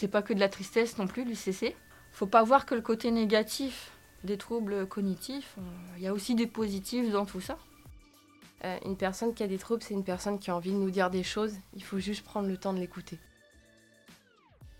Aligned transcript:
C'est 0.00 0.08
pas 0.08 0.22
que 0.22 0.32
de 0.32 0.40
la 0.40 0.48
tristesse 0.48 0.96
non 0.96 1.06
plus, 1.06 1.26
l'UCC. 1.26 1.76
Faut 2.10 2.26
pas 2.26 2.42
voir 2.42 2.64
que 2.64 2.74
le 2.74 2.80
côté 2.80 3.10
négatif 3.10 3.92
des 4.24 4.38
troubles 4.38 4.86
cognitifs. 4.86 5.56
Il 5.98 6.02
y 6.02 6.06
a 6.06 6.14
aussi 6.14 6.34
des 6.34 6.46
positifs 6.46 7.10
dans 7.10 7.26
tout 7.26 7.42
ça. 7.42 7.58
Euh, 8.64 8.78
une 8.86 8.96
personne 8.96 9.34
qui 9.34 9.42
a 9.42 9.46
des 9.46 9.58
troubles, 9.58 9.82
c'est 9.82 9.92
une 9.92 10.02
personne 10.02 10.38
qui 10.38 10.50
a 10.50 10.56
envie 10.56 10.72
de 10.72 10.78
nous 10.78 10.90
dire 10.90 11.10
des 11.10 11.22
choses. 11.22 11.52
Il 11.74 11.84
faut 11.84 11.98
juste 11.98 12.24
prendre 12.24 12.48
le 12.48 12.56
temps 12.56 12.72
de 12.72 12.78
l'écouter. 12.78 13.18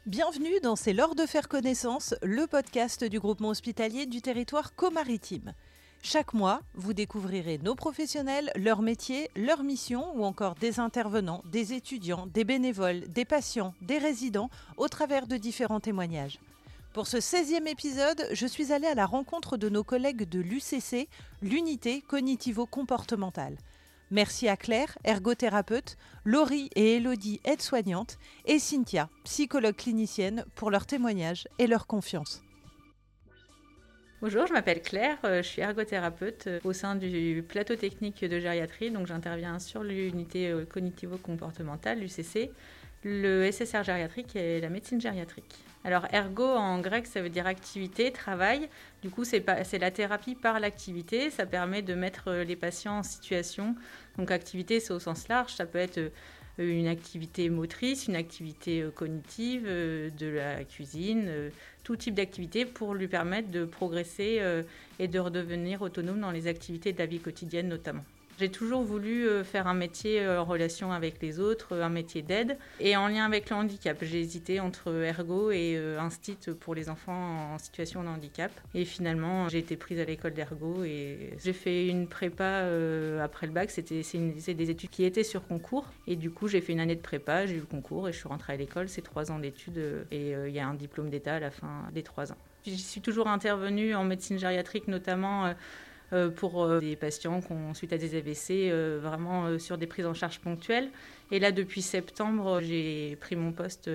Bienvenue 0.06 0.58
dans 0.62 0.74
C'est 0.74 0.94
l'heure 0.94 1.14
de 1.14 1.26
faire 1.26 1.48
connaissance, 1.48 2.14
le 2.22 2.46
podcast 2.46 3.04
du 3.04 3.20
groupement 3.20 3.50
hospitalier 3.50 4.06
du 4.06 4.22
territoire 4.22 4.74
comaritime. 4.74 5.52
Chaque 6.02 6.32
mois, 6.32 6.62
vous 6.74 6.94
découvrirez 6.94 7.58
nos 7.58 7.74
professionnels, 7.74 8.50
leur 8.56 8.80
métier, 8.80 9.30
leur 9.36 9.62
mission 9.62 10.16
ou 10.16 10.24
encore 10.24 10.54
des 10.54 10.80
intervenants, 10.80 11.42
des 11.52 11.74
étudiants, 11.74 12.26
des 12.26 12.44
bénévoles, 12.44 13.00
des 13.08 13.26
patients, 13.26 13.74
des 13.82 13.98
résidents 13.98 14.48
au 14.78 14.88
travers 14.88 15.26
de 15.26 15.36
différents 15.36 15.78
témoignages. 15.78 16.40
Pour 16.94 17.06
ce 17.06 17.18
16e 17.18 17.68
épisode, 17.68 18.26
je 18.32 18.46
suis 18.46 18.72
allée 18.72 18.86
à 18.86 18.94
la 18.94 19.04
rencontre 19.04 19.58
de 19.58 19.68
nos 19.68 19.84
collègues 19.84 20.26
de 20.26 20.40
l'UCC, 20.40 21.06
l'unité 21.42 22.02
cognitivo-comportementale. 22.08 23.58
Merci 24.10 24.48
à 24.48 24.56
Claire, 24.56 24.98
ergothérapeute, 25.04 25.98
Laurie 26.24 26.70
et 26.74 26.96
Elodie, 26.96 27.40
aides-soignantes, 27.44 28.18
et 28.46 28.58
Cynthia, 28.58 29.08
psychologue 29.24 29.76
clinicienne, 29.76 30.44
pour 30.56 30.70
leur 30.70 30.86
témoignage 30.86 31.46
et 31.58 31.66
leur 31.66 31.86
confiance. 31.86 32.42
Bonjour, 34.22 34.46
je 34.46 34.52
m'appelle 34.52 34.82
Claire, 34.82 35.16
euh, 35.24 35.42
je 35.42 35.48
suis 35.48 35.62
ergothérapeute 35.62 36.46
euh, 36.46 36.60
au 36.64 36.74
sein 36.74 36.94
du 36.94 37.42
plateau 37.48 37.74
technique 37.74 38.22
de 38.22 38.38
gériatrie, 38.38 38.90
donc 38.90 39.06
j'interviens 39.06 39.58
sur 39.58 39.82
l'unité 39.82 40.50
euh, 40.50 40.66
cognitivo-comportementale, 40.66 42.00
l'UCC, 42.00 42.50
le 43.02 43.50
SSR 43.50 43.82
gériatrique 43.82 44.36
et 44.36 44.60
la 44.60 44.68
médecine 44.68 45.00
gériatrique. 45.00 45.64
Alors 45.84 46.06
ergo 46.12 46.44
en 46.44 46.80
grec 46.80 47.06
ça 47.06 47.22
veut 47.22 47.30
dire 47.30 47.46
activité, 47.46 48.12
travail. 48.12 48.68
Du 49.00 49.08
coup 49.08 49.24
c'est 49.24 49.42
la 49.78 49.90
thérapie 49.90 50.34
par 50.34 50.60
l'activité. 50.60 51.30
Ça 51.30 51.46
permet 51.46 51.80
de 51.80 51.94
mettre 51.94 52.30
les 52.30 52.56
patients 52.56 52.98
en 52.98 53.02
situation. 53.02 53.74
Donc 54.18 54.30
activité 54.30 54.80
c'est 54.80 54.92
au 54.92 54.98
sens 54.98 55.28
large. 55.28 55.54
Ça 55.54 55.64
peut 55.64 55.78
être 55.78 56.12
une 56.60 56.86
activité 56.86 57.48
motrice, 57.48 58.06
une 58.06 58.16
activité 58.16 58.84
cognitive, 58.94 59.64
de 59.66 60.26
la 60.26 60.64
cuisine, 60.64 61.50
tout 61.84 61.96
type 61.96 62.14
d'activité 62.14 62.64
pour 62.64 62.94
lui 62.94 63.08
permettre 63.08 63.50
de 63.50 63.64
progresser 63.64 64.38
euh, 64.40 64.62
et 64.98 65.08
de 65.08 65.18
redevenir 65.18 65.82
autonome 65.82 66.20
dans 66.20 66.30
les 66.30 66.46
activités 66.46 66.92
de 66.92 66.98
la 66.98 67.06
vie 67.06 67.20
quotidienne 67.20 67.68
notamment. 67.68 68.04
J'ai 68.40 68.48
toujours 68.48 68.82
voulu 68.84 69.28
euh, 69.28 69.44
faire 69.44 69.66
un 69.66 69.74
métier 69.74 70.22
euh, 70.22 70.40
en 70.40 70.46
relation 70.46 70.92
avec 70.92 71.20
les 71.20 71.40
autres, 71.40 71.76
un 71.76 71.90
métier 71.90 72.22
d'aide 72.22 72.56
et 72.80 72.96
en 72.96 73.06
lien 73.06 73.26
avec 73.26 73.50
le 73.50 73.56
handicap. 73.56 73.98
J'ai 74.00 74.18
hésité 74.18 74.60
entre 74.60 74.90
ergo 75.04 75.50
et 75.50 75.76
instit 75.98 76.38
pour 76.58 76.74
les 76.74 76.88
enfants 76.88 77.52
en 77.52 77.58
situation 77.58 78.02
de 78.02 78.08
handicap. 78.08 78.50
Et 78.74 78.86
finalement, 78.86 79.50
j'ai 79.50 79.58
été 79.58 79.76
prise 79.76 80.00
à 80.00 80.06
l'école 80.06 80.32
d'ergo 80.32 80.84
et 80.84 81.34
j'ai 81.44 81.52
fait 81.52 81.86
une 81.86 82.06
prépa 82.06 82.64
après 83.22 83.46
le 83.46 83.52
bac. 83.52 83.70
C'était 83.70 84.00
des 84.54 84.70
études 84.70 84.88
qui 84.88 85.04
étaient 85.04 85.22
sur 85.22 85.46
concours 85.46 85.84
et 86.06 86.16
du 86.16 86.30
coup 86.30 86.48
j'ai 86.48 86.62
fait 86.62 86.72
une 86.72 86.80
année 86.80 86.96
de 86.96 87.02
prépa, 87.02 87.44
j'ai 87.44 87.56
eu 87.56 87.60
le 87.60 87.66
concours 87.66 88.08
et 88.08 88.12
je 88.12 88.18
suis 88.18 88.28
rentrée 88.28 88.54
à 88.54 88.56
l'école. 88.56 88.88
C'est 88.88 89.02
trois 89.02 89.30
ans 89.30 89.38
d'études 89.38 90.06
et 90.10 90.32
il 90.46 90.54
y 90.54 90.60
a 90.60 90.66
un 90.66 90.74
diplôme 90.74 91.10
d'état 91.10 91.34
à 91.34 91.40
la 91.40 91.50
fin 91.50 91.88
des 91.92 92.02
trois 92.02 92.32
ans. 92.32 92.38
Je 92.66 92.74
suis 92.74 93.00
toujours 93.00 93.28
intervenue 93.28 93.94
en 93.94 94.04
médecine 94.04 94.38
gériatrique 94.38 94.86
notamment 94.86 95.46
euh, 95.46 95.52
pour 96.36 96.62
euh, 96.62 96.80
des 96.80 96.96
patients 96.96 97.40
qui 97.40 97.52
ont 97.52 97.74
suite 97.74 97.92
à 97.92 97.98
des 97.98 98.16
AVC, 98.16 98.50
euh, 98.50 98.98
vraiment 99.02 99.58
sur 99.58 99.78
des 99.78 99.86
prises 99.86 100.06
en 100.06 100.14
charge 100.14 100.40
ponctuelles. 100.40 100.90
Et 101.30 101.38
là, 101.38 101.52
depuis 101.52 101.82
septembre, 101.82 102.60
j'ai 102.60 103.16
pris 103.20 103.36
mon 103.36 103.52
poste 103.52 103.88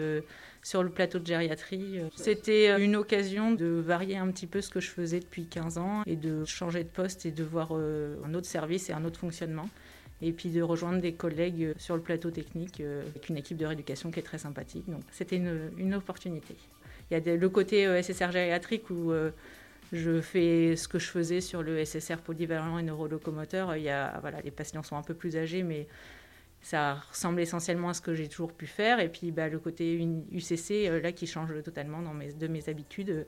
sur 0.63 0.83
le 0.83 0.89
plateau 0.89 1.19
de 1.19 1.25
gériatrie. 1.25 1.99
C'était 2.15 2.81
une 2.81 2.95
occasion 2.95 3.51
de 3.51 3.65
varier 3.65 4.15
un 4.15 4.31
petit 4.31 4.47
peu 4.47 4.61
ce 4.61 4.69
que 4.69 4.79
je 4.79 4.89
faisais 4.89 5.19
depuis 5.19 5.45
15 5.45 5.77
ans 5.77 6.03
et 6.05 6.15
de 6.15 6.45
changer 6.45 6.83
de 6.85 6.89
poste 6.89 7.25
et 7.25 7.31
de 7.31 7.43
voir 7.43 7.73
un 7.73 8.33
autre 8.33 8.47
service 8.47 8.89
et 8.89 8.93
un 8.93 9.03
autre 9.03 9.19
fonctionnement. 9.19 9.67
Et 10.21 10.31
puis 10.31 10.47
de 10.47 10.61
rejoindre 10.61 11.01
des 11.01 11.11
collègues 11.11 11.73
sur 11.77 11.97
le 11.97 12.01
plateau 12.01 12.31
technique 12.31 12.79
avec 12.79 13.27
une 13.27 13.35
équipe 13.35 13.57
de 13.57 13.65
rééducation 13.65 14.11
qui 14.11 14.19
est 14.19 14.23
très 14.23 14.37
sympathique. 14.37 14.89
Donc 14.89 15.01
c'était 15.11 15.35
une 15.35 15.93
opportunité. 15.93 16.55
Il 17.11 17.17
y 17.17 17.29
a 17.29 17.35
le 17.35 17.49
côté 17.49 18.01
SSR 18.01 18.31
gériatrique 18.31 18.89
où 18.89 19.11
je 19.95 20.21
fais 20.21 20.75
ce 20.75 20.87
que 20.87 20.99
je 20.99 21.07
faisais 21.07 21.41
sur 21.41 21.63
le 21.63 21.83
SSR 21.83 22.17
polyvalent 22.17 22.77
et 22.77 22.83
neurolocomoteur. 22.83 23.75
Il 23.75 23.83
y 23.83 23.89
a, 23.89 24.17
voilà, 24.21 24.41
les 24.41 24.51
patients 24.51 24.83
sont 24.83 24.95
un 24.95 25.01
peu 25.01 25.13
plus 25.13 25.37
âgés, 25.37 25.63
mais 25.63 25.87
ça 26.65 26.95
ressemble 27.11 27.41
essentiellement 27.41 27.89
à 27.89 27.93
ce 27.93 28.01
que 28.01 28.15
j'ai 28.15 28.27
toujours 28.27 28.51
pu 28.51 28.65
faire. 28.65 28.99
Et 28.99 29.09
puis 29.09 29.31
bah, 29.31 29.49
le 29.49 29.59
côté 29.59 30.03
UCC, 30.31 30.87
euh, 30.87 30.99
là, 30.99 31.11
qui 31.11 31.27
change 31.27 31.53
totalement 31.63 32.01
dans 32.01 32.13
mes, 32.13 32.33
de 32.33 32.47
mes 32.47 32.67
habitudes, 32.69 33.11
euh, 33.11 33.23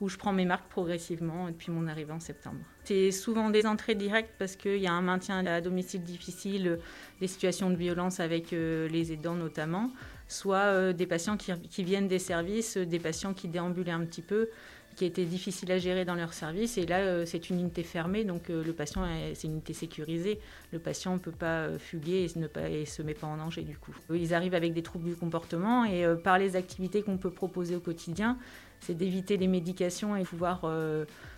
où 0.00 0.08
je 0.08 0.16
prends 0.16 0.32
mes 0.32 0.44
marques 0.44 0.68
progressivement 0.68 1.46
depuis 1.46 1.70
mon 1.70 1.86
arrivée 1.86 2.12
en 2.12 2.18
septembre. 2.18 2.58
C'est 2.82 3.12
souvent 3.12 3.50
des 3.50 3.64
entrées 3.64 3.94
directes 3.94 4.32
parce 4.38 4.56
qu'il 4.56 4.78
y 4.78 4.88
a 4.88 4.92
un 4.92 5.02
maintien 5.02 5.46
à 5.46 5.60
domicile 5.60 6.02
difficile, 6.02 6.80
des 7.20 7.28
situations 7.28 7.70
de 7.70 7.76
violence 7.76 8.18
avec 8.18 8.52
euh, 8.52 8.88
les 8.88 9.12
aidants 9.12 9.36
notamment, 9.36 9.92
soit 10.26 10.92
des 10.92 11.06
patients 11.06 11.36
qui, 11.36 11.52
qui, 11.68 11.84
viennent 11.84 12.08
des 12.08 12.18
services, 12.18 12.76
des 12.76 12.98
patients 12.98 13.34
qui 13.34 13.46
déambulaient 13.46 13.92
un 13.92 14.04
petit 14.04 14.22
peu 14.22 14.48
qui 14.96 15.04
était 15.04 15.24
difficile 15.24 15.70
à 15.72 15.78
gérer 15.78 16.04
dans 16.04 16.14
leur 16.14 16.32
service. 16.32 16.78
Et 16.78 16.86
là, 16.86 16.98
euh, 16.98 17.24
c'est 17.26 17.50
une 17.50 17.60
unité 17.60 17.82
fermée, 17.82 18.24
donc 18.24 18.50
euh, 18.50 18.62
le 18.62 18.72
patient, 18.72 19.06
c'est 19.34 19.46
une 19.46 19.54
unité 19.54 19.72
sécurisée. 19.72 20.40
Le 20.72 20.78
patient 20.78 21.14
ne 21.14 21.18
peut 21.18 21.30
pas 21.30 21.62
euh, 21.62 21.78
fuguer 21.78 22.24
et 22.24 22.38
ne 22.38 22.84
se 22.84 23.02
met 23.02 23.14
pas 23.14 23.26
en 23.26 23.36
danger 23.36 23.62
du 23.62 23.76
coup. 23.76 23.94
Ils 24.12 24.34
arrivent 24.34 24.54
avec 24.54 24.72
des 24.72 24.82
troubles 24.82 25.08
du 25.08 25.16
comportement 25.16 25.84
et 25.84 26.04
par 26.22 26.38
les 26.38 26.56
activités 26.56 27.02
qu'on 27.02 27.16
peut 27.16 27.30
proposer 27.30 27.76
au 27.76 27.80
quotidien, 27.80 28.36
c'est 28.80 28.94
d'éviter 28.94 29.36
les 29.36 29.46
médications 29.46 30.16
et 30.16 30.24
pouvoir 30.24 30.62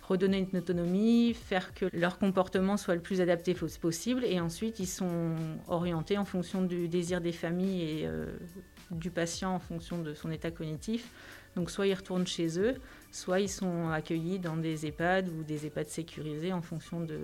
redonner 0.03 0.47
une 0.51 0.57
autonomie, 0.57 1.33
faire 1.33 1.73
que 1.73 1.85
leur 1.93 2.17
comportement 2.17 2.77
soit 2.77 2.95
le 2.95 3.01
plus 3.01 3.21
adapté 3.21 3.53
possible. 3.53 4.23
Et 4.25 4.39
ensuite, 4.39 4.79
ils 4.79 4.87
sont 4.87 5.35
orientés 5.67 6.17
en 6.17 6.25
fonction 6.25 6.61
du 6.61 6.87
désir 6.87 7.21
des 7.21 7.31
familles 7.31 7.81
et 7.81 8.09
du 8.91 9.11
patient 9.11 9.55
en 9.55 9.59
fonction 9.59 10.01
de 10.01 10.13
son 10.13 10.31
état 10.31 10.51
cognitif. 10.51 11.09
Donc 11.55 11.69
soit 11.69 11.87
ils 11.87 11.93
retournent 11.93 12.27
chez 12.27 12.59
eux, 12.59 12.75
soit 13.11 13.39
ils 13.39 13.49
sont 13.49 13.89
accueillis 13.89 14.39
dans 14.39 14.57
des 14.57 14.87
EHPAD 14.87 15.29
ou 15.29 15.43
des 15.43 15.65
EHPAD 15.67 15.87
sécurisés 15.87 16.51
en 16.51 16.61
fonction 16.61 17.01
de 17.01 17.19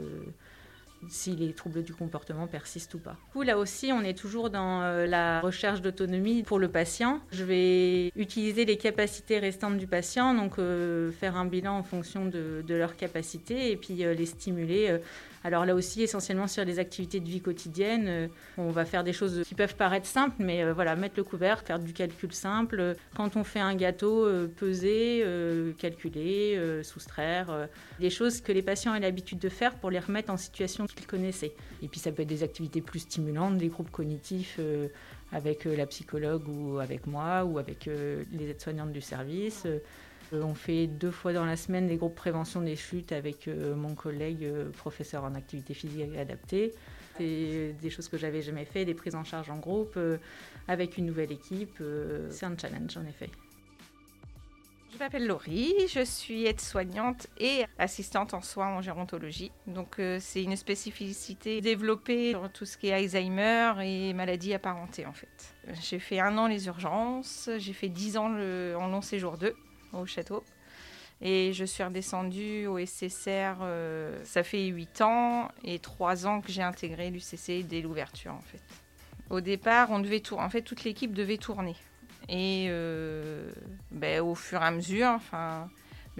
si 1.08 1.36
les 1.36 1.54
troubles 1.54 1.84
du 1.84 1.94
comportement 1.94 2.48
persistent 2.48 2.96
ou 2.96 3.00
pas. 3.00 3.16
Du 3.36 3.46
là 3.46 3.58
aussi, 3.58 3.92
on 3.94 4.02
est 4.02 4.18
toujours 4.18 4.50
dans 4.50 4.82
euh, 4.82 5.06
la 5.06 5.40
recherche 5.42 5.82
d'autonomie 5.82 6.44
pour 6.44 6.60
le 6.60 6.68
patient. 6.68 7.22
Je 7.32 7.44
vais 7.44 8.12
utiliser 8.16 8.66
les 8.66 8.78
capacités 8.78 9.40
restantes 9.40 9.78
du 9.78 9.88
patient, 9.88 10.34
donc 10.34 10.60
euh, 10.60 11.12
faire 11.12 11.38
un 11.38 11.46
bilan 11.46 11.78
en 11.78 11.84
fonction 11.84 12.26
de, 12.26 12.64
de 12.66 12.76
leurs 12.76 12.96
capacités 12.96 13.72
et 13.72 13.78
puis 13.78 14.04
euh, 14.04 14.14
les 14.14 14.26
stimuler 14.26 15.00
alors 15.44 15.66
là 15.66 15.74
aussi, 15.74 16.02
essentiellement 16.02 16.48
sur 16.48 16.66
les 16.66 16.80
activités 16.80 17.20
de 17.20 17.28
vie 17.28 17.42
quotidienne, 17.42 18.06
euh, 18.08 18.28
on 18.58 18.72
va 18.72 18.86
faire 18.86 19.04
des 19.04 19.14
choses 19.14 19.44
qui 19.48 19.56
peuvent 19.56 19.76
paraître 19.76 20.06
simples, 20.06 20.36
mais 20.40 20.64
euh, 20.64 20.74
voilà, 20.74 20.96
mettre 20.96 21.16
le 21.18 21.24
couvert, 21.24 21.62
faire 21.62 21.80
du 21.80 21.94
calcul 21.94 22.34
simple. 22.34 22.96
Quand 23.16 23.38
on 23.38 23.44
fait 23.44 23.60
un 23.60 23.76
gâteau, 23.76 24.26
euh, 24.26 24.48
peser, 24.48 25.26
calculer, 25.78 26.60
soustraire, 26.84 27.68
des 28.00 28.10
choses 28.10 28.42
que 28.42 28.52
les 28.52 28.62
patients 28.62 28.96
ont 28.96 29.00
l'habitude 29.00 29.40
de 29.40 29.50
faire 29.50 29.76
pour 29.76 29.90
les 29.90 30.00
remettre 30.00 30.32
en 30.32 30.38
situation 30.38 30.86
qu'ils 30.86 31.08
connaissaient. 31.08 31.54
Et 31.82 31.88
puis 31.88 32.00
ça 32.00 32.12
peut 32.12 32.24
être 32.24 32.28
des 32.28 32.44
activités 32.44 32.82
plus 32.82 33.00
stimulantes, 33.00 33.58
des 33.58 33.68
groupes 33.68 33.92
cognitifs 33.92 34.60
avec 35.32 35.66
la 35.66 35.86
psychologue 35.86 36.48
ou 36.48 36.80
avec 36.80 37.08
moi 37.08 37.44
ou 37.46 37.60
avec 37.60 37.86
les 37.86 38.50
aides-soignantes 38.50 38.92
du 38.92 39.02
service. 39.02 39.66
Euh, 40.34 40.44
on 40.44 40.54
fait 40.54 40.88
deux 40.88 41.12
fois 41.12 41.34
dans 41.34 41.46
la 41.46 41.58
semaine 41.58 41.88
des 41.88 41.98
groupes 41.98 42.16
prévention 42.16 42.62
des 42.62 42.76
chutes 42.76 43.12
avec 43.12 43.48
euh, 43.48 43.76
mon 43.76 43.96
collègue 43.96 44.44
euh, 44.44 44.70
professeur 44.70 45.24
en 45.24 45.36
activité 45.36 45.74
physique 45.74 46.16
adaptée. 46.18 46.74
C'est 47.18 47.76
des 47.82 47.90
choses 47.90 48.08
que 48.08 48.18
j'avais 48.18 48.42
jamais 48.42 48.66
fait, 48.66 48.86
des 48.86 48.94
prises 48.94 49.16
en 49.16 49.26
charge 49.26 49.50
en 49.50 49.58
groupe 49.58 50.00
avec 50.70 50.98
une 50.98 51.06
nouvelle 51.06 51.34
équipe. 51.34 51.84
C'est 52.30 52.46
un 52.46 52.58
challenge 52.58 52.96
en 52.96 53.06
effet. 53.06 53.30
Je 54.94 54.98
m'appelle 54.98 55.28
Laurie, 55.28 55.74
je 55.94 56.06
suis 56.06 56.46
aide-soignante 56.46 57.28
et 57.38 57.66
assistante 57.78 58.34
en 58.34 58.42
soins 58.42 58.70
en 58.70 58.82
gérontologie. 58.82 59.52
Donc 59.68 60.00
c'est 60.22 60.42
une 60.42 60.56
spécificité 60.56 61.60
développée 61.60 62.30
sur 62.30 62.50
tout 62.50 62.64
ce 62.64 62.78
qui 62.78 62.88
est 62.88 62.94
Alzheimer 62.94 63.74
et 63.84 64.14
maladies 64.14 64.54
apparentées 64.54 65.06
en 65.06 65.14
fait. 65.14 65.54
J'ai 65.82 66.00
fait 66.00 66.22
un 66.22 66.38
an 66.38 66.48
les 66.48 66.68
urgences, 66.68 67.50
j'ai 67.58 67.74
fait 67.74 67.90
dix 67.90 68.16
ans 68.16 68.30
le, 68.30 68.76
en 68.80 68.88
long 68.88 69.02
séjour 69.02 69.38
2 69.38 69.54
au 69.94 70.06
château. 70.06 70.44
Et 71.22 71.52
je 71.52 71.66
suis 71.66 71.84
redescendue 71.84 72.68
au 72.68 72.84
SCCR, 72.84 73.58
euh, 73.62 74.18
ça 74.24 74.44
fait 74.44 74.66
8 74.68 75.02
ans 75.02 75.50
et 75.66 75.80
3 75.80 76.26
ans 76.26 76.40
que 76.40 76.50
j'ai 76.52 76.62
intégré 76.62 77.10
l'UCC 77.10 77.68
dès 77.68 77.82
l'ouverture 77.82 78.34
en 78.34 78.42
fait. 78.42 78.62
Au 79.30 79.42
départ, 79.42 79.92
on 79.92 80.00
devait 80.00 80.22
tourner, 80.22 80.46
en 80.46 80.50
fait 80.50 80.62
toute 80.62 80.86
l'équipe 80.86 81.14
devait 81.14 81.38
tourner. 81.38 81.76
Et 82.30 82.68
euh, 82.70 83.52
ben, 83.92 84.22
au 84.22 84.34
fur 84.34 84.62
et 84.62 84.66
à 84.66 84.72
mesure, 84.72 85.10
enfin, 85.10 85.70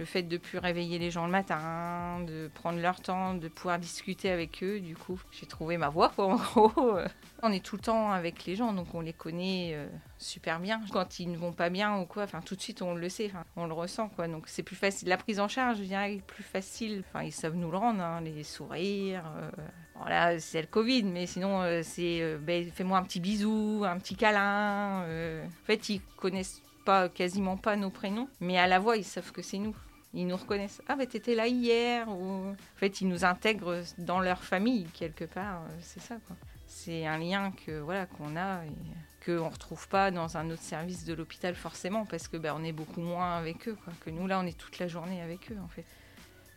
Le 0.00 0.06
fait 0.06 0.22
de 0.22 0.38
plus 0.38 0.56
réveiller 0.56 0.98
les 0.98 1.10
gens 1.10 1.26
le 1.26 1.30
matin, 1.30 2.24
de 2.26 2.48
prendre 2.54 2.80
leur 2.80 3.02
temps, 3.02 3.34
de 3.34 3.48
pouvoir 3.48 3.78
discuter 3.78 4.30
avec 4.30 4.62
eux, 4.62 4.80
du 4.80 4.96
coup, 4.96 5.20
j'ai 5.30 5.44
trouvé 5.44 5.76
ma 5.76 5.90
voie, 5.90 6.08
quoi, 6.08 6.24
en 6.24 6.36
gros. 6.36 6.96
On 7.42 7.52
est 7.52 7.62
tout 7.62 7.76
le 7.76 7.82
temps 7.82 8.10
avec 8.10 8.46
les 8.46 8.56
gens, 8.56 8.72
donc 8.72 8.94
on 8.94 9.02
les 9.02 9.12
connaît 9.12 9.72
euh, 9.74 9.86
super 10.16 10.58
bien. 10.58 10.80
Quand 10.90 11.20
ils 11.20 11.30
ne 11.30 11.36
vont 11.36 11.52
pas 11.52 11.68
bien 11.68 11.98
ou 11.98 12.06
quoi, 12.06 12.22
enfin, 12.22 12.40
tout 12.40 12.56
de 12.56 12.62
suite, 12.62 12.80
on 12.80 12.94
le 12.94 13.08
sait, 13.10 13.26
enfin, 13.26 13.44
on 13.56 13.66
le 13.66 13.74
ressent, 13.74 14.08
quoi. 14.08 14.26
Donc 14.26 14.44
c'est 14.46 14.62
plus 14.62 14.76
facile. 14.76 15.08
La 15.08 15.18
prise 15.18 15.38
en 15.38 15.48
charge, 15.48 15.76
je 15.76 15.82
dirais, 15.82 16.14
est 16.14 16.22
plus 16.22 16.42
facile. 16.42 17.04
Enfin, 17.06 17.22
ils 17.22 17.32
savent 17.32 17.56
nous 17.56 17.70
le 17.70 17.76
rendre, 17.76 18.02
hein, 18.02 18.22
les 18.22 18.42
sourires. 18.42 19.24
euh, 19.36 19.50
voilà, 19.96 20.38
c'est 20.38 20.62
le 20.62 20.66
Covid, 20.66 21.02
mais 21.02 21.26
sinon, 21.26 21.60
euh, 21.60 21.82
c'est 21.82 22.22
euh, 22.22 22.38
ben, 22.38 22.70
fais-moi 22.70 22.96
un 22.96 23.02
petit 23.02 23.20
bisou, 23.20 23.84
un 23.86 23.98
petit 23.98 24.16
câlin. 24.16 25.02
En 25.44 25.66
fait, 25.66 25.90
ils 25.90 26.00
connaissent 26.16 26.62
pas, 26.86 27.10
quasiment 27.10 27.58
pas 27.58 27.76
nos 27.76 27.90
prénoms, 27.90 28.28
mais 28.40 28.58
à 28.58 28.66
la 28.66 28.78
voix, 28.78 28.96
ils 28.96 29.04
savent 29.04 29.32
que 29.32 29.42
c'est 29.42 29.58
nous. 29.58 29.76
Ils 30.12 30.26
nous 30.26 30.36
reconnaissent. 30.36 30.82
Ah, 30.88 30.96
ben 30.96 31.06
t'étais 31.06 31.34
là 31.34 31.46
hier. 31.46 32.08
Ou... 32.08 32.50
En 32.50 32.76
fait, 32.76 33.00
ils 33.00 33.08
nous 33.08 33.24
intègrent 33.24 33.82
dans 33.98 34.20
leur 34.20 34.42
famille, 34.42 34.86
quelque 34.92 35.24
part. 35.24 35.62
euh, 35.62 35.78
C'est 35.80 36.00
ça, 36.00 36.16
quoi. 36.26 36.36
C'est 36.66 37.06
un 37.06 37.18
lien 37.18 37.52
que 37.66 37.80
voilà 37.80 38.06
qu'on 38.06 38.36
a 38.36 38.64
et 38.64 39.24
qu'on 39.24 39.32
ne 39.32 39.52
retrouve 39.52 39.88
pas 39.88 40.10
dans 40.10 40.36
un 40.36 40.50
autre 40.50 40.62
service 40.62 41.04
de 41.04 41.14
l'hôpital, 41.14 41.54
forcément, 41.54 42.06
parce 42.06 42.28
que 42.28 42.36
ben, 42.36 42.54
on 42.56 42.64
est 42.64 42.72
beaucoup 42.72 43.00
moins 43.00 43.36
avec 43.36 43.68
eux, 43.68 43.76
quoi. 43.84 43.92
Que 44.04 44.10
nous, 44.10 44.26
là, 44.26 44.40
on 44.40 44.46
est 44.46 44.56
toute 44.56 44.78
la 44.78 44.88
journée 44.88 45.20
avec 45.20 45.50
eux, 45.52 45.58
en 45.62 45.68
fait. 45.68 45.84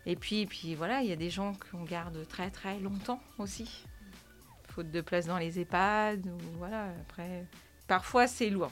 Et 0.06 0.16
puis, 0.16 0.46
puis 0.46 0.76
voilà, 0.76 1.02
il 1.02 1.10
y 1.10 1.14
a 1.14 1.16
des 1.16 1.30
gens 1.30 1.54
qu'on 1.72 1.84
garde 1.84 2.28
très 2.28 2.50
très 2.50 2.80
longtemps 2.80 3.22
aussi. 3.38 3.86
Faute 4.70 4.92
de 4.92 5.02
place 5.02 5.28
dans 5.28 5.38
les 5.38 5.60
EHPAD, 5.60 6.26
ou 6.26 6.38
voilà, 6.58 6.88
après. 7.02 7.46
Parfois 7.88 8.28
c'est 8.28 8.50
lourd. 8.50 8.72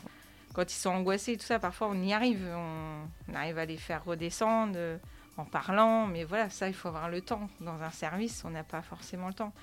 Quand 0.54 0.72
ils 0.72 0.78
sont 0.78 0.90
angoissés 0.90 1.34
et 1.34 1.38
tout 1.38 1.46
ça, 1.46 1.60
parfois 1.60 1.88
on 1.90 2.02
y 2.02 2.14
arrive. 2.14 2.46
On, 2.54 3.34
arrive 3.34 3.58
à 3.58 3.66
les 3.66 3.78
faire 3.78 4.04
redescendre 4.04 4.74
euh, 4.76 4.98
en 5.38 5.46
parlant, 5.46 6.08
mais 6.08 6.24
voilà, 6.24 6.50
ça 6.50 6.68
il 6.68 6.74
faut 6.74 6.90
avoir 6.90 7.10
le 7.10 7.22
temps. 7.22 7.50
Dans 7.60 7.82
un 7.82 7.92
service, 7.92 8.44
on 8.46 8.50
n'a 8.50 8.64
pas 8.64 8.82
forcément 8.82 9.28
le 9.28 9.34
temps. 9.34 9.54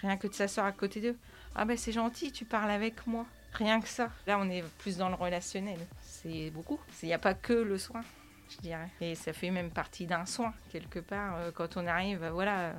Rien 0.00 0.16
que 0.16 0.28
de 0.28 0.32
s'asseoir 0.32 0.66
à 0.66 0.72
côté 0.72 1.00
d'eux. 1.00 1.16
Ah 1.54 1.64
ben 1.64 1.76
c'est 1.76 1.92
gentil, 1.92 2.32
tu 2.32 2.44
parles 2.44 2.70
avec 2.70 3.06
moi. 3.06 3.26
Rien 3.52 3.80
que 3.80 3.88
ça. 3.88 4.10
Là, 4.26 4.38
on 4.40 4.48
est 4.48 4.62
plus 4.78 4.96
dans 4.96 5.08
le 5.08 5.14
relationnel. 5.14 5.78
C'est 6.00 6.50
beaucoup. 6.50 6.78
Il 7.02 7.06
n'y 7.06 7.14
a 7.14 7.18
pas 7.18 7.34
que 7.34 7.52
le 7.52 7.78
soin 7.78 8.02
je 8.50 8.56
dirais. 8.58 8.88
Et 9.00 9.14
ça 9.14 9.32
fait 9.32 9.50
même 9.50 9.70
partie 9.70 10.06
d'un 10.06 10.26
soin, 10.26 10.52
quelque 10.70 10.98
part, 10.98 11.36
euh, 11.36 11.50
quand 11.54 11.76
on 11.76 11.86
arrive 11.86 12.22
euh, 12.22 12.30
voilà, 12.30 12.74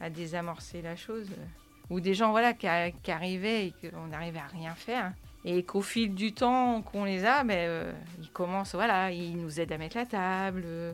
à 0.00 0.10
désamorcer 0.10 0.82
la 0.82 0.96
chose. 0.96 1.28
Ou 1.90 2.00
des 2.00 2.14
gens 2.14 2.30
voilà, 2.30 2.54
qui 2.54 2.66
arrivaient 2.66 3.66
et 3.66 3.74
qu'on 3.90 4.06
n'arrivait 4.06 4.38
à 4.38 4.46
rien 4.46 4.74
faire. 4.74 5.12
Et 5.44 5.62
qu'au 5.62 5.82
fil 5.82 6.14
du 6.14 6.32
temps 6.32 6.80
qu'on 6.82 7.04
les 7.04 7.24
a, 7.24 7.44
ben, 7.44 7.54
euh, 7.68 7.92
ils 8.20 8.30
commencent, 8.30 8.74
voilà, 8.74 9.10
ils 9.10 9.36
nous 9.36 9.60
aident 9.60 9.72
à 9.72 9.78
mettre 9.78 9.96
la 9.96 10.06
table. 10.06 10.62
euh, 10.64 10.92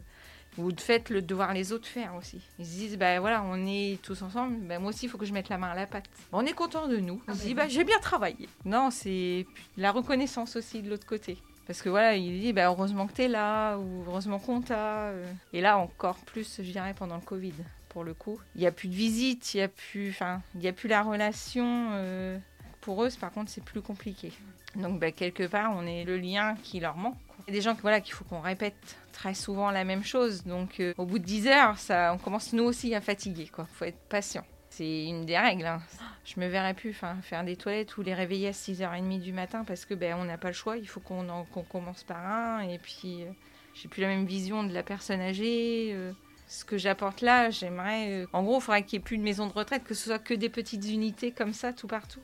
ou 0.58 0.72
de 0.72 0.80
fait, 0.80 1.10
le 1.10 1.22
devoir 1.22 1.54
les 1.54 1.72
autres 1.72 1.86
faire 1.86 2.16
aussi. 2.16 2.42
Ils 2.58 2.66
se 2.66 2.70
disent, 2.72 2.98
ben 2.98 3.20
voilà, 3.20 3.44
on 3.44 3.64
est 3.68 4.02
tous 4.02 4.20
ensemble, 4.20 4.56
ben 4.66 4.80
moi 4.80 4.90
aussi, 4.90 5.06
il 5.06 5.08
faut 5.08 5.16
que 5.16 5.24
je 5.24 5.32
mette 5.32 5.48
la 5.48 5.58
main 5.58 5.68
à 5.70 5.76
la 5.76 5.86
pâte. 5.86 6.10
On 6.32 6.44
est 6.44 6.52
content 6.54 6.88
de 6.88 6.96
nous. 6.96 7.22
On 7.28 7.34
se 7.34 7.42
dit, 7.42 7.54
ben, 7.54 7.68
j'ai 7.70 7.84
bien 7.84 8.00
travaillé. 8.00 8.48
Non, 8.64 8.90
c'est 8.90 9.46
la 9.76 9.92
reconnaissance 9.92 10.56
aussi 10.56 10.82
de 10.82 10.90
l'autre 10.90 11.06
côté. 11.06 11.38
Parce 11.68 11.80
que 11.82 11.88
voilà, 11.88 12.16
il 12.16 12.40
dit 12.40 12.52
bah, 12.52 12.64
heureusement 12.66 13.06
que 13.06 13.12
tu 13.12 13.22
es 13.22 13.28
là, 13.28 13.76
ou 13.78 14.02
heureusement 14.08 14.40
qu'on 14.40 14.60
t'a. 14.60 15.10
euh. 15.10 15.32
Et 15.52 15.60
là, 15.60 15.78
encore 15.78 16.16
plus, 16.16 16.56
je 16.60 16.72
dirais, 16.72 16.94
pendant 16.98 17.14
le 17.14 17.22
Covid, 17.22 17.54
pour 17.88 18.02
le 18.02 18.12
coup. 18.12 18.40
Il 18.56 18.60
n'y 18.62 18.66
a 18.66 18.72
plus 18.72 18.88
de 18.88 18.94
visite, 18.94 19.54
il 19.54 19.58
n'y 19.58 19.62
a, 19.62 19.68
plus- 19.68 20.10
enfin, 20.10 20.42
il 20.56 20.62
y 20.62 20.68
a 20.68 20.72
plus 20.72 20.88
la 20.88 21.02
relation. 21.04 21.90
euh. 21.92 22.36
Pour 22.80 23.04
eux, 23.04 23.08
par 23.20 23.30
contre, 23.30 23.50
c'est 23.50 23.62
plus 23.64 23.82
compliqué. 23.82 24.32
Donc, 24.76 25.00
bah, 25.00 25.10
quelque 25.12 25.46
part, 25.46 25.72
on 25.76 25.86
est 25.86 26.04
le 26.04 26.16
lien 26.16 26.54
qui 26.62 26.80
leur 26.80 26.96
manque. 26.96 27.16
Il 27.46 27.54
y 27.54 27.56
a 27.56 27.58
des 27.58 27.60
gens 27.62 27.74
que, 27.74 27.82
voilà, 27.82 28.00
qu'il 28.00 28.14
faut 28.14 28.24
qu'on 28.24 28.40
répète 28.40 28.96
très 29.12 29.34
souvent 29.34 29.70
la 29.70 29.84
même 29.84 30.04
chose. 30.04 30.44
Donc, 30.44 30.80
euh, 30.80 30.94
au 30.96 31.04
bout 31.04 31.18
de 31.18 31.24
10 31.24 31.46
heures, 31.48 31.78
ça, 31.78 32.12
on 32.14 32.18
commence 32.18 32.52
nous 32.52 32.64
aussi 32.64 32.94
à 32.94 33.00
fatiguer. 33.00 33.50
Il 33.58 33.64
faut 33.74 33.84
être 33.84 33.98
patient. 34.08 34.44
C'est 34.70 35.04
une 35.04 35.26
des 35.26 35.36
règles. 35.36 35.66
hein. 35.66 35.82
Je 36.24 36.38
me 36.38 36.46
verrais 36.46 36.74
plus 36.74 36.92
faire 37.22 37.44
des 37.44 37.56
toilettes 37.56 37.96
ou 37.96 38.02
les 38.02 38.14
réveiller 38.14 38.48
à 38.48 38.52
6h30 38.52 39.18
du 39.20 39.32
matin 39.32 39.64
parce 39.66 39.84
que 39.84 39.94
ben, 39.94 40.16
on 40.18 40.24
n'a 40.24 40.38
pas 40.38 40.48
le 40.48 40.54
choix. 40.54 40.76
Il 40.76 40.86
faut 40.86 41.00
qu'on 41.00 41.28
en- 41.28 41.44
qu'on 41.44 41.64
commence 41.64 42.04
par 42.04 42.24
un. 42.24 42.60
Et 42.60 42.78
puis, 42.78 43.24
euh, 43.24 43.30
j'ai 43.74 43.88
plus 43.88 44.00
la 44.02 44.08
même 44.08 44.26
vision 44.26 44.62
de 44.62 44.72
la 44.72 44.82
personne 44.84 45.20
âgée. 45.20 45.90
euh. 45.92 46.12
ce 46.46 46.64
que 46.64 46.78
j'apporte 46.78 47.20
là, 47.20 47.50
j'aimerais. 47.50 48.26
en 48.32 48.42
gros, 48.42 48.58
il 48.58 48.60
faudrait 48.62 48.82
qu'il 48.84 48.98
n'y 48.98 49.02
ait 49.02 49.04
plus 49.04 49.18
de 49.18 49.22
maison 49.22 49.46
de 49.46 49.52
retraite, 49.52 49.84
que 49.84 49.94
ce 49.94 50.06
soit 50.06 50.18
que 50.18 50.34
des 50.34 50.48
petites 50.48 50.84
unités 50.88 51.30
comme 51.30 51.52
ça, 51.52 51.72
tout 51.72 51.86
partout. 51.86 52.18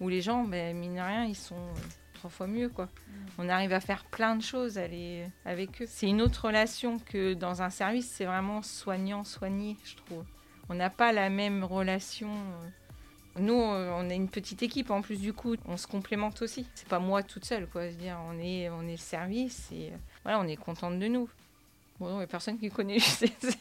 Où 0.00 0.08
les 0.08 0.20
gens, 0.20 0.44
ben, 0.44 0.76
mine 0.76 0.94
de 0.94 1.00
rien, 1.00 1.24
ils 1.24 1.34
sont 1.36 1.56
euh, 1.56 1.80
trois 2.14 2.30
fois 2.30 2.46
mieux. 2.46 2.68
quoi. 2.68 2.88
On 3.38 3.48
arrive 3.48 3.72
à 3.72 3.80
faire 3.80 4.04
plein 4.04 4.36
de 4.36 4.42
choses 4.42 4.78
aller 4.78 5.26
avec 5.44 5.82
eux. 5.82 5.86
C'est 5.88 6.06
une 6.08 6.22
autre 6.22 6.46
relation 6.46 6.98
que 6.98 7.34
dans 7.34 7.62
un 7.62 7.70
service, 7.70 8.08
c'est 8.08 8.24
vraiment 8.24 8.62
soignant-soigné, 8.62 9.76
je 9.84 9.96
trouve. 9.96 10.24
On 10.68 10.74
n'a 10.74 10.90
pas 10.90 11.12
la 11.12 11.30
même 11.30 11.64
relation. 11.64 12.28
euh, 12.30 12.68
nous, 13.40 13.54
on 13.54 14.08
est 14.10 14.16
une 14.16 14.28
petite 14.28 14.62
équipe 14.64 14.90
en 14.90 15.00
plus 15.00 15.20
du 15.20 15.32
coup, 15.32 15.54
on 15.66 15.76
se 15.76 15.86
complémente 15.86 16.42
aussi. 16.42 16.66
C'est 16.74 16.88
pas 16.88 16.98
moi 16.98 17.22
toute 17.22 17.44
seule, 17.44 17.68
quoi. 17.68 17.86
Je 17.86 17.92
veux 17.92 17.96
dire, 18.00 18.18
on 18.28 18.38
est, 18.38 18.68
on 18.68 18.82
est 18.82 18.92
le 18.92 18.96
service 18.96 19.68
et 19.72 19.90
euh, 19.92 19.96
voilà, 20.24 20.40
on 20.40 20.44
est 20.48 20.56
contente 20.56 20.98
de 20.98 21.06
nous. 21.06 21.28
Bon, 22.00 22.10
il 22.14 22.16
n'y 22.18 22.22
a 22.22 22.26
personne 22.26 22.58
qui 22.58 22.68
connaît 22.68 22.98
SCC. 23.00 23.56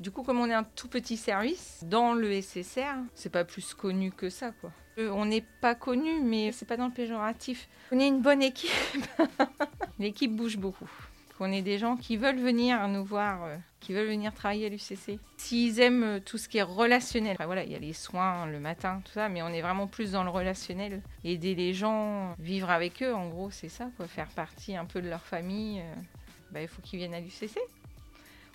Du 0.00 0.10
coup, 0.10 0.22
comme 0.22 0.40
on 0.40 0.48
est 0.48 0.54
un 0.54 0.64
tout 0.64 0.88
petit 0.88 1.18
service, 1.18 1.80
dans 1.84 2.14
le 2.14 2.40
SSR, 2.40 2.94
c'est 3.14 3.28
pas 3.28 3.44
plus 3.44 3.74
connu 3.74 4.10
que 4.10 4.30
ça, 4.30 4.50
quoi. 4.50 4.72
Euh, 4.96 5.10
on 5.10 5.26
n'est 5.26 5.44
pas 5.60 5.74
connu, 5.74 6.22
mais 6.22 6.52
c'est 6.52 6.64
pas 6.64 6.78
dans 6.78 6.86
le 6.86 6.92
péjoratif. 6.92 7.68
On 7.92 7.98
est 8.00 8.08
une 8.08 8.22
bonne 8.22 8.42
équipe. 8.42 8.70
L'équipe 9.98 10.34
bouge 10.34 10.56
beaucoup. 10.56 10.90
On 11.38 11.52
est 11.52 11.60
des 11.60 11.76
gens 11.78 11.96
qui 11.96 12.16
veulent 12.16 12.40
venir 12.40 12.86
nous 12.88 13.04
voir, 13.04 13.44
euh, 13.44 13.56
qui 13.80 13.92
veulent 13.92 14.08
venir 14.08 14.32
travailler 14.32 14.66
à 14.66 14.68
l'UCC. 14.70 15.18
S'ils 15.36 15.80
aiment 15.80 16.02
euh, 16.04 16.18
tout 16.18 16.38
ce 16.38 16.48
qui 16.48 16.56
est 16.56 16.62
relationnel, 16.62 17.36
voilà, 17.44 17.64
il 17.64 17.70
y 17.70 17.74
a 17.74 17.78
les 17.78 17.92
soins 17.92 18.46
le 18.46 18.58
matin, 18.58 19.02
tout 19.04 19.12
ça, 19.12 19.28
mais 19.28 19.42
on 19.42 19.48
est 19.48 19.62
vraiment 19.62 19.86
plus 19.86 20.12
dans 20.12 20.24
le 20.24 20.30
relationnel. 20.30 21.02
Aider 21.24 21.54
les 21.54 21.74
gens, 21.74 22.34
vivre 22.38 22.70
avec 22.70 23.02
eux, 23.02 23.14
en 23.14 23.28
gros, 23.28 23.50
c'est 23.50 23.68
ça. 23.68 23.90
Faire 24.08 24.28
partie 24.28 24.76
un 24.76 24.86
peu 24.86 25.02
de 25.02 25.10
leur 25.10 25.22
famille. 25.26 25.80
euh, 25.80 25.94
bah, 26.52 26.62
il 26.62 26.68
faut 26.68 26.80
qu'ils 26.82 26.98
viennent 26.98 27.14
à 27.14 27.20
l'UCC. 27.20 27.58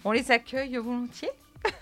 On 0.07 0.11
les 0.11 0.29
accueille 0.29 0.77
volontiers. 0.77 1.31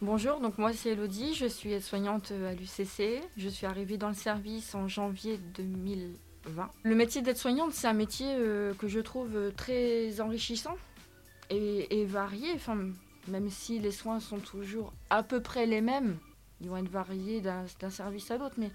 Bonjour, 0.00 0.38
donc 0.38 0.58
moi 0.58 0.72
c'est 0.72 0.90
Elodie, 0.90 1.34
je 1.34 1.46
suis 1.46 1.72
aide-soignante 1.72 2.30
à 2.30 2.54
l'UCC. 2.54 3.20
Je 3.36 3.48
suis 3.48 3.66
arrivée 3.66 3.96
dans 3.96 4.06
le 4.06 4.14
service 4.14 4.76
en 4.76 4.86
janvier 4.86 5.38
2020. 5.56 6.70
Le 6.84 6.94
métier 6.94 7.20
d'aide-soignante, 7.20 7.72
c'est 7.72 7.88
un 7.88 7.94
métier 7.94 8.28
euh, 8.30 8.72
que 8.74 8.86
je 8.86 9.00
trouve 9.00 9.34
euh, 9.34 9.50
très 9.50 10.20
enrichissant 10.20 10.76
et, 11.50 12.04
varié. 12.04 12.54
Même 13.26 13.50
si 13.50 13.80
les 13.80 13.90
soins 13.90 14.20
sont 14.20 14.38
toujours 14.38 14.92
à 15.10 15.24
peu 15.24 15.42
près 15.42 15.66
les 15.66 15.80
mêmes, 15.80 16.16
ils 16.60 16.68
vont 16.68 16.76
être 16.76 16.90
variés 16.90 17.40
d'un 17.40 17.90
service 17.90 18.30
à 18.30 18.38
l'autre, 18.38 18.54
mais 18.56 18.70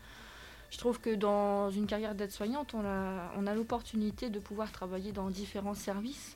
je 0.73 0.79
trouve 0.79 0.99
que 0.99 1.13
dans 1.13 1.69
une 1.69 1.85
carrière 1.85 2.15
d'aide-soignante, 2.15 2.73
on 2.73 2.83
a, 2.83 3.53
l'opportunité 3.53 4.31
de 4.31 4.39
pouvoir 4.39 4.71
travailler 4.71 5.11
dans 5.11 5.29
différents 5.29 5.75
services. 5.75 6.35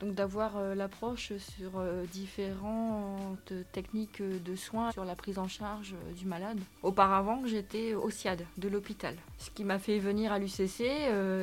Donc 0.00 0.14
d'avoir 0.14 0.56
euh, 0.56 0.74
l'approche 0.74 1.32
sur 1.38 1.72
euh, 1.76 2.04
différentes 2.12 3.52
techniques 3.72 4.22
de 4.22 4.54
soins 4.54 4.92
sur 4.92 5.04
la 5.04 5.16
prise 5.16 5.38
en 5.38 5.48
charge 5.48 5.94
euh, 5.94 6.12
du 6.12 6.24
malade. 6.24 6.58
Auparavant, 6.82 7.42
j'étais 7.46 7.94
au 7.94 8.08
SIAD 8.08 8.44
de 8.58 8.68
l'hôpital. 8.68 9.16
Ce 9.38 9.50
qui 9.50 9.64
m'a 9.64 9.78
fait 9.78 9.98
venir 9.98 10.32
à 10.32 10.38
l'UCC, 10.38 10.84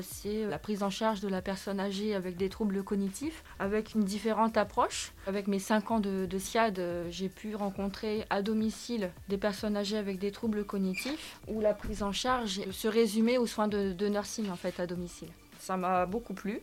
c'est 0.01 0.45
la 0.45 0.59
prise 0.59 0.83
en 0.83 0.89
charge 0.89 1.21
de 1.21 1.27
la 1.27 1.41
personne 1.41 1.79
âgée 1.79 2.15
avec 2.15 2.37
des 2.37 2.49
troubles 2.49 2.83
cognitifs, 2.83 3.43
avec 3.59 3.93
une 3.93 4.03
différente 4.03 4.57
approche. 4.57 5.13
Avec 5.27 5.47
mes 5.47 5.59
5 5.59 5.91
ans 5.91 5.99
de, 5.99 6.25
de 6.25 6.37
SIAD, 6.37 6.81
j'ai 7.09 7.29
pu 7.29 7.55
rencontrer 7.55 8.25
à 8.29 8.41
domicile 8.41 9.11
des 9.29 9.37
personnes 9.37 9.77
âgées 9.77 9.97
avec 9.97 10.19
des 10.19 10.31
troubles 10.31 10.65
cognitifs, 10.65 11.39
où 11.47 11.61
la 11.61 11.73
prise 11.73 12.03
en 12.03 12.11
charge 12.11 12.69
se 12.71 12.87
résumait 12.87 13.37
aux 13.37 13.47
soins 13.47 13.67
de, 13.67 13.93
de 13.93 14.07
nursing 14.07 14.49
en 14.49 14.55
fait 14.55 14.79
à 14.79 14.87
domicile. 14.87 15.29
Ça 15.59 15.77
m'a 15.77 16.05
beaucoup 16.05 16.33
plu. 16.33 16.61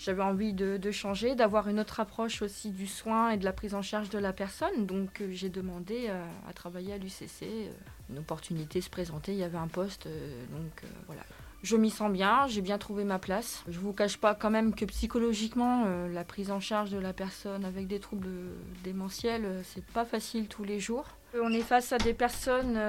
J'avais 0.00 0.22
envie 0.22 0.54
de, 0.54 0.90
changer, 0.90 1.34
d'avoir 1.34 1.68
une 1.68 1.78
autre 1.78 2.00
approche 2.00 2.40
aussi 2.40 2.70
du 2.70 2.86
soin 2.86 3.32
et 3.32 3.36
de 3.36 3.44
la 3.44 3.52
prise 3.52 3.74
en 3.74 3.82
charge 3.82 4.08
de 4.08 4.18
la 4.18 4.32
personne. 4.32 4.86
Donc 4.86 5.20
euh, 5.20 5.28
j'ai 5.30 5.50
demandé 5.50 6.06
euh, 6.08 6.24
à 6.48 6.54
travailler 6.54 6.94
à 6.94 6.96
l'UCC. 6.96 7.42
euh, 7.42 7.70
une 8.08 8.18
opportunité 8.18 8.80
se 8.80 8.88
présentait, 8.88 9.32
il 9.32 9.38
y 9.38 9.44
avait 9.44 9.58
un 9.58 9.68
poste. 9.68 10.08
donc 10.50 10.82
voilà. 11.06 11.20
Je 11.62 11.76
m'y 11.76 11.90
sens 11.90 12.10
bien, 12.10 12.46
j'ai 12.46 12.62
bien 12.62 12.78
trouvé 12.78 13.04
ma 13.04 13.18
place. 13.18 13.62
Je 13.68 13.78
vous 13.78 13.92
cache 13.92 14.16
pas 14.16 14.34
quand 14.34 14.48
même 14.48 14.74
que 14.74 14.86
psychologiquement, 14.86 15.84
la 16.08 16.24
prise 16.24 16.50
en 16.50 16.60
charge 16.60 16.90
de 16.90 16.98
la 16.98 17.12
personne 17.12 17.66
avec 17.66 17.86
des 17.86 18.00
troubles 18.00 18.30
démentiels, 18.82 19.44
euh, 19.44 19.62
c'est 19.62 19.84
pas 19.84 20.06
facile 20.06 20.48
tous 20.48 20.64
les 20.64 20.80
jours. 20.80 21.04
On 21.34 21.52
est 21.52 21.60
face 21.60 21.92
à 21.92 21.98
des 21.98 22.14
personnes 22.14 22.80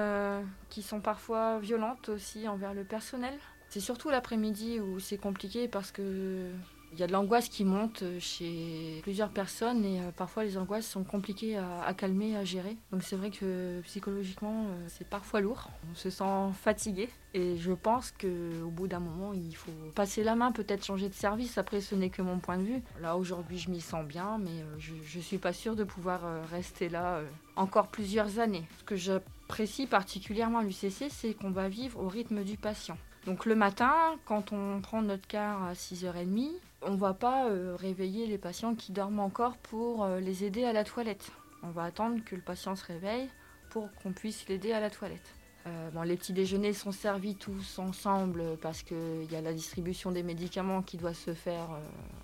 qui 0.70 0.82
sont 0.82 1.00
parfois 1.00 1.58
violentes 1.58 2.08
aussi 2.08 2.48
envers 2.48 2.72
le 2.72 2.84
personnel. 2.84 3.34
C'est 3.68 3.80
surtout 3.80 4.08
l'après-midi 4.08 4.80
où 4.80 4.98
c'est 4.98 5.18
compliqué 5.18 5.68
parce 5.68 5.92
que 5.92 6.50
Il 6.92 7.00
y 7.00 7.02
a 7.02 7.06
de 7.06 7.12
l'angoisse 7.12 7.48
qui 7.48 7.64
monte 7.64 8.04
chez 8.18 9.00
plusieurs 9.02 9.30
personnes 9.30 9.82
et 9.84 10.00
parfois 10.14 10.44
les 10.44 10.58
angoisses 10.58 10.86
sont 10.86 11.04
compliquées 11.04 11.56
à, 11.56 11.94
calmer, 11.94 12.36
à 12.36 12.44
gérer. 12.44 12.76
Donc 12.90 13.02
c'est 13.02 13.16
vrai 13.16 13.30
que 13.30 13.80
psychologiquement 13.80 14.66
c'est 14.88 15.08
parfois 15.08 15.40
lourd. 15.40 15.70
On 15.90 15.94
se 15.94 16.10
sent 16.10 16.52
fatigué 16.60 17.08
et 17.32 17.56
je 17.56 17.72
pense 17.72 18.12
qu'au 18.12 18.68
bout 18.68 18.88
d'un 18.88 19.00
moment 19.00 19.32
il 19.32 19.56
faut 19.56 19.72
passer 19.94 20.22
la 20.22 20.34
main, 20.34 20.52
peut-être 20.52 20.84
changer 20.84 21.08
de 21.08 21.14
service. 21.14 21.56
Après 21.56 21.80
ce 21.80 21.94
n'est 21.94 22.10
que 22.10 22.20
mon 22.20 22.38
point 22.38 22.58
de 22.58 22.64
vue. 22.64 22.82
Là 23.00 23.16
aujourd'hui 23.16 23.56
je 23.56 23.70
m'y 23.70 23.80
sens 23.80 24.04
bien 24.04 24.38
mais 24.38 24.62
je 24.78 24.92
ne 25.16 25.22
suis 25.22 25.38
pas 25.38 25.54
sûre 25.54 25.76
de 25.76 25.84
pouvoir 25.84 26.46
rester 26.50 26.90
là 26.90 27.22
encore 27.56 27.88
plusieurs 27.88 28.38
années. 28.38 28.66
Ce 28.80 28.84
que 28.84 28.96
j'apprécie 28.96 29.86
particulièrement 29.86 30.58
à 30.58 30.62
l'UCC 30.62 31.06
c'est 31.08 31.32
qu'on 31.32 31.52
va 31.52 31.70
vivre 31.70 31.98
au 32.00 32.08
rythme 32.08 32.44
du 32.44 32.58
patient. 32.58 32.98
Donc 33.24 33.46
le 33.46 33.54
matin, 33.54 33.94
quand 34.24 34.52
on 34.52 34.80
prend 34.80 35.00
notre 35.00 35.26
car 35.28 35.62
à 35.62 35.74
6h30, 35.74 36.50
on 36.84 36.92
ne 36.92 36.96
va 36.96 37.14
pas 37.14 37.46
euh, 37.46 37.76
réveiller 37.76 38.26
les 38.26 38.38
patients 38.38 38.74
qui 38.74 38.92
dorment 38.92 39.20
encore 39.20 39.56
pour 39.58 40.04
euh, 40.04 40.20
les 40.20 40.44
aider 40.44 40.64
à 40.64 40.72
la 40.72 40.84
toilette. 40.84 41.30
On 41.62 41.70
va 41.70 41.84
attendre 41.84 42.22
que 42.24 42.34
le 42.34 42.42
patient 42.42 42.74
se 42.76 42.84
réveille 42.84 43.28
pour 43.70 43.92
qu'on 43.94 44.12
puisse 44.12 44.48
l'aider 44.48 44.72
à 44.72 44.80
la 44.80 44.90
toilette. 44.90 45.34
Euh, 45.66 45.90
bon, 45.90 46.02
les 46.02 46.16
petits 46.16 46.32
déjeuners 46.32 46.72
sont 46.72 46.92
servis 46.92 47.36
tous 47.36 47.78
ensemble 47.78 48.42
parce 48.60 48.82
qu'il 48.82 49.30
y 49.30 49.36
a 49.36 49.40
la 49.40 49.52
distribution 49.52 50.10
des 50.10 50.22
médicaments 50.22 50.82
qui 50.82 50.96
doit 50.96 51.14
se 51.14 51.34
faire 51.34 51.68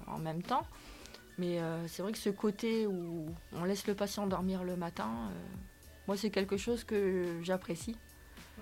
en 0.09 0.19
même 0.19 0.43
temps. 0.43 0.67
Mais 1.39 1.61
c'est 1.87 2.03
vrai 2.03 2.11
que 2.11 2.19
ce 2.19 2.31
côté 2.31 2.89
où 2.89 3.27
on 3.53 3.63
laisse 3.63 3.87
le 3.87 3.95
patient 3.95 4.27
dormir 4.27 4.65
le 4.65 4.75
matin, 4.75 5.31
moi 6.09 6.17
c'est 6.17 6.31
quelque 6.31 6.57
chose 6.57 6.83
que 6.83 7.39
j'apprécie. 7.43 7.95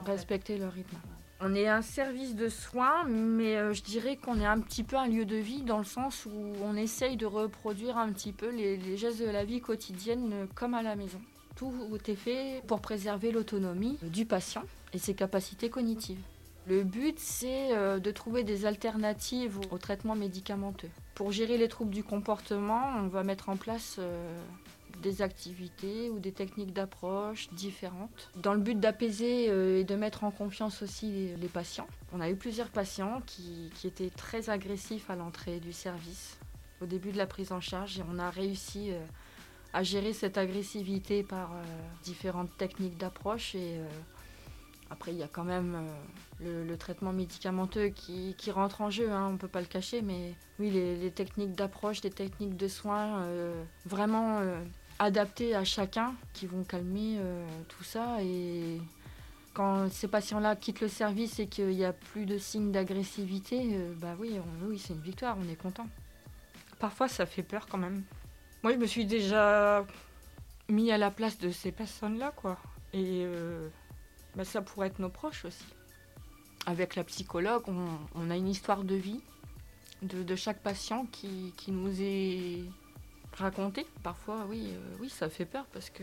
Respecter 0.04 0.58
le 0.58 0.68
rythme. 0.68 0.98
On 1.40 1.54
est 1.54 1.68
un 1.68 1.82
service 1.82 2.34
de 2.34 2.48
soins, 2.48 3.04
mais 3.04 3.56
euh, 3.56 3.74
je 3.74 3.82
dirais 3.82 4.16
qu'on 4.16 4.40
est 4.40 4.46
un 4.46 4.58
petit 4.58 4.82
peu 4.82 4.96
un 4.96 5.06
lieu 5.06 5.26
de 5.26 5.36
vie 5.36 5.60
dans 5.60 5.76
le 5.76 5.84
sens 5.84 6.24
où 6.24 6.30
on 6.62 6.74
essaye 6.76 7.18
de 7.18 7.26
reproduire 7.26 7.98
un 7.98 8.10
petit 8.10 8.32
peu 8.32 8.48
les, 8.48 8.96
gestes 8.96 9.20
de 9.20 9.28
la 9.28 9.44
vie 9.44 9.60
quotidienne 9.60 10.30
euh, 10.32 10.46
comme 10.54 10.72
à 10.72 10.82
la 10.82 10.96
maison. 10.96 11.20
Tout 11.54 11.74
est 12.06 12.14
fait 12.14 12.62
pour 12.66 12.80
préserver 12.80 13.32
l'autonomie 13.32 13.98
du 14.02 14.24
patient 14.24 14.62
et 14.94 14.98
ses 14.98 15.14
capacités 15.14 15.68
cognitives. 15.68 16.20
Le 16.68 16.84
but, 16.84 17.18
c'est 17.18 17.76
euh, 17.76 17.98
de 17.98 18.10
trouver 18.10 18.42
des 18.42 18.64
alternatives 18.64 19.58
au 19.70 19.76
traitement 19.76 20.14
médicamenteux. 20.14 20.90
Pour 21.14 21.32
gérer 21.32 21.58
les 21.58 21.68
troubles 21.68 21.94
du 21.94 22.02
comportement, 22.02 22.82
on 22.96 23.08
va 23.08 23.24
mettre 23.24 23.50
en 23.50 23.56
place 23.56 24.00
des 25.02 25.22
activités 25.22 26.10
ou 26.10 26.18
des 26.18 26.32
techniques 26.32 26.72
d'approche 26.72 27.48
différentes, 27.52 28.30
dans 28.36 28.54
le 28.54 28.60
but 28.60 28.78
d'apaiser 28.78 29.48
euh, 29.48 29.80
et 29.80 29.84
de 29.84 29.94
mettre 29.94 30.24
en 30.24 30.30
confiance 30.30 30.82
aussi 30.82 31.30
les, 31.40 31.48
patients. 31.48 31.86
On 32.12 32.20
a 32.20 32.28
eu 32.30 32.36
plusieurs 32.36 32.68
patients 32.68 33.22
qui, 33.26 33.70
étaient 33.84 34.10
très 34.10 34.50
agressifs 34.50 35.08
à 35.10 35.16
l'entrée 35.16 35.60
du 35.60 35.72
service 35.72 36.38
au 36.80 36.86
début 36.86 37.12
de 37.12 37.18
la 37.18 37.26
prise 37.26 37.52
en 37.52 37.60
charge 37.60 37.98
et 37.98 38.02
on 38.12 38.18
a 38.18 38.30
réussi 38.30 38.90
euh, 38.90 38.98
à 39.72 39.82
gérer 39.82 40.12
cette 40.12 40.36
agressivité 40.36 41.22
par 41.22 41.52
euh, 41.52 41.62
différentes 42.04 42.54
techniques 42.56 42.98
d'approche 42.98 43.54
et 43.54 43.78
après, 44.88 45.10
il 45.10 45.18
y 45.18 45.22
a 45.24 45.28
quand 45.28 45.42
même 45.42 45.84
le, 46.40 46.76
traitement 46.76 47.12
médicamenteux 47.12 47.88
qui, 47.88 48.34
rentre 48.52 48.82
en 48.82 48.90
jeu, 48.90 49.10
hein, 49.10 49.26
on 49.28 49.32
ne 49.32 49.36
peut 49.36 49.48
pas 49.48 49.60
le 49.60 49.66
cacher, 49.66 50.00
mais 50.00 50.34
oui, 50.60 50.70
les, 50.70 51.10
techniques 51.10 51.56
d'approche, 51.56 52.02
les 52.02 52.10
techniques 52.10 52.56
de 52.56 52.68
soins, 52.68 53.26
vraiment 53.84 54.40
adaptés 54.98 55.54
à 55.54 55.64
chacun 55.64 56.14
qui 56.32 56.46
vont 56.46 56.64
calmer 56.64 57.16
euh, 57.18 57.46
tout 57.68 57.84
ça. 57.84 58.18
Et 58.22 58.80
quand 59.54 59.90
ces 59.90 60.08
patients-là 60.08 60.56
quittent 60.56 60.80
le 60.80 60.88
service 60.88 61.38
et 61.38 61.46
qu'il 61.46 61.68
n'y 61.68 61.84
a 61.84 61.92
plus 61.92 62.26
de 62.26 62.38
signes 62.38 62.72
d'agressivité, 62.72 63.70
euh, 63.72 63.94
bah 63.96 64.16
oui, 64.18 64.38
oui 64.62 64.78
c'est 64.78 64.94
une 64.94 65.00
victoire, 65.00 65.36
on 65.40 65.48
est 65.50 65.56
content. 65.56 65.86
Parfois, 66.78 67.08
ça 67.08 67.26
fait 67.26 67.42
peur 67.42 67.66
quand 67.66 67.78
même. 67.78 68.02
Moi, 68.62 68.72
je 68.72 68.78
me 68.78 68.86
suis 68.86 69.06
déjà 69.06 69.86
mis 70.68 70.90
à 70.90 70.98
la 70.98 71.10
place 71.10 71.38
de 71.38 71.50
ces 71.50 71.72
personnes-là, 71.72 72.32
quoi. 72.36 72.58
Et 72.92 73.22
euh, 73.24 73.68
bah, 74.34 74.44
ça 74.44 74.62
pourrait 74.62 74.88
être 74.88 74.98
nos 74.98 75.08
proches 75.08 75.44
aussi. 75.44 75.64
Avec 76.66 76.96
la 76.96 77.04
psychologue, 77.04 77.62
on, 78.14 78.30
a 78.30 78.36
une 78.36 78.48
histoire 78.48 78.82
de 78.82 78.96
vie 78.96 79.20
de, 80.02 80.36
chaque 80.36 80.60
patient 80.60 81.06
qui, 81.12 81.54
qui 81.56 81.70
nous 81.70 82.02
est 82.02 82.45
raconter. 83.36 83.86
Parfois, 84.02 84.46
oui, 84.48 84.70
euh, 84.72 84.96
oui, 85.00 85.08
ça 85.08 85.28
fait 85.28 85.44
peur 85.44 85.66
parce 85.72 85.90
que 85.90 86.02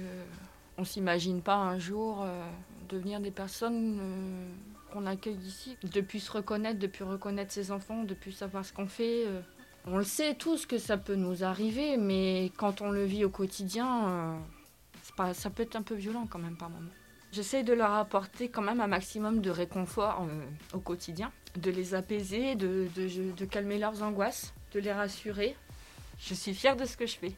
on 0.78 0.86
s'imagine 0.86 1.42
pas 1.42 1.56
un 1.56 1.78
jour 1.78 2.24
euh, 2.24 2.44
devenir 2.90 3.20
des 3.20 3.32
personnes 3.32 4.00
euh, 4.00 4.48
qu'on 4.92 5.06
accueille 5.06 5.38
ici, 5.46 5.78
depuis 5.84 6.20
se 6.20 6.32
reconnaître, 6.32 6.80
depuis 6.80 7.04
reconnaître 7.04 7.52
ses 7.52 7.72
enfants, 7.72 8.04
depuis 8.04 8.34
savoir 8.34 8.66
ce 8.66 8.74
qu'on 8.74 8.88
fait. 8.88 9.26
on 9.86 9.98
le 9.98 10.04
sait 10.04 10.36
tous 10.36 10.66
que 10.66 10.78
ça 10.78 10.98
peut 10.98 11.16
nous 11.16 11.44
arriver, 11.44 11.98
mais 11.98 12.52
quand 12.58 12.82
on 12.82 12.92
le 12.92 13.04
vit 13.04 13.26
au 13.26 13.30
quotidien, 13.30 14.40
pas, 15.18 15.34
ça 15.34 15.50
peut 15.50 15.64
être 15.64 15.76
un 15.76 15.82
peu 15.82 15.96
violent 15.96 16.28
quand 16.30 16.40
même 16.40 16.58
par 16.58 16.70
moments. 16.70 16.92
J'essaie 17.32 17.64
de 17.64 17.74
leur 17.74 17.92
apporter 17.92 18.50
quand 18.50 18.62
même 18.62 18.82
un 18.82 18.88
maximum 18.88 19.42
de 19.42 19.50
réconfort 19.50 20.28
au 20.74 20.80
quotidien, 20.80 21.32
de 21.58 21.72
les 21.72 21.96
apaiser, 21.96 22.54
de, 22.54 22.88
de 22.96 23.46
calmer 23.46 23.80
leurs 23.80 24.04
angoisses, 24.04 24.54
de 24.74 24.80
les 24.80 24.94
rassurer 24.94 25.56
je 26.26 26.34
suis 26.34 26.54
fière 26.54 26.76
de 26.76 26.86
ce 26.86 26.98
que 26.98 27.06
je 27.06 27.18
fais. 27.18 27.34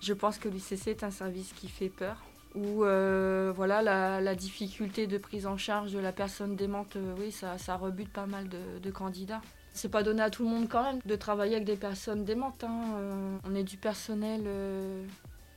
Je 0.00 0.12
pense 0.12 0.38
que 0.38 0.48
l'UCC 0.48 0.88
est 0.88 1.02
un 1.02 1.10
service 1.10 1.52
qui 1.52 1.68
fait 1.68 1.88
peur, 1.88 2.22
où 2.54 2.84
euh, 2.84 3.52
voilà, 3.54 3.82
la, 4.20 4.34
difficulté 4.34 5.06
de 5.06 5.18
prise 5.18 5.46
en 5.46 5.56
charge 5.56 5.92
de 5.92 5.98
la 5.98 6.12
personne 6.12 6.56
démente, 6.56 6.96
euh, 6.96 7.14
oui, 7.18 7.32
ça, 7.32 7.58
ça, 7.58 7.76
rebute 7.76 8.10
pas 8.10 8.26
mal 8.26 8.48
de, 8.48 8.78
de 8.80 8.90
candidats. 8.90 9.42
C'est 9.72 9.90
pas 9.90 10.02
donné 10.02 10.22
à 10.22 10.30
tout 10.30 10.44
le 10.44 10.48
monde 10.48 10.68
quand 10.68 10.82
même 10.82 11.00
de 11.04 11.16
travailler 11.16 11.56
avec 11.56 11.66
des 11.66 11.76
personnes 11.76 12.24
démentes. 12.24 12.64
Hein. 12.64 12.82
Euh, 12.96 13.36
on 13.44 13.54
est 13.54 13.64
du 13.64 13.76
personnel 13.76 14.48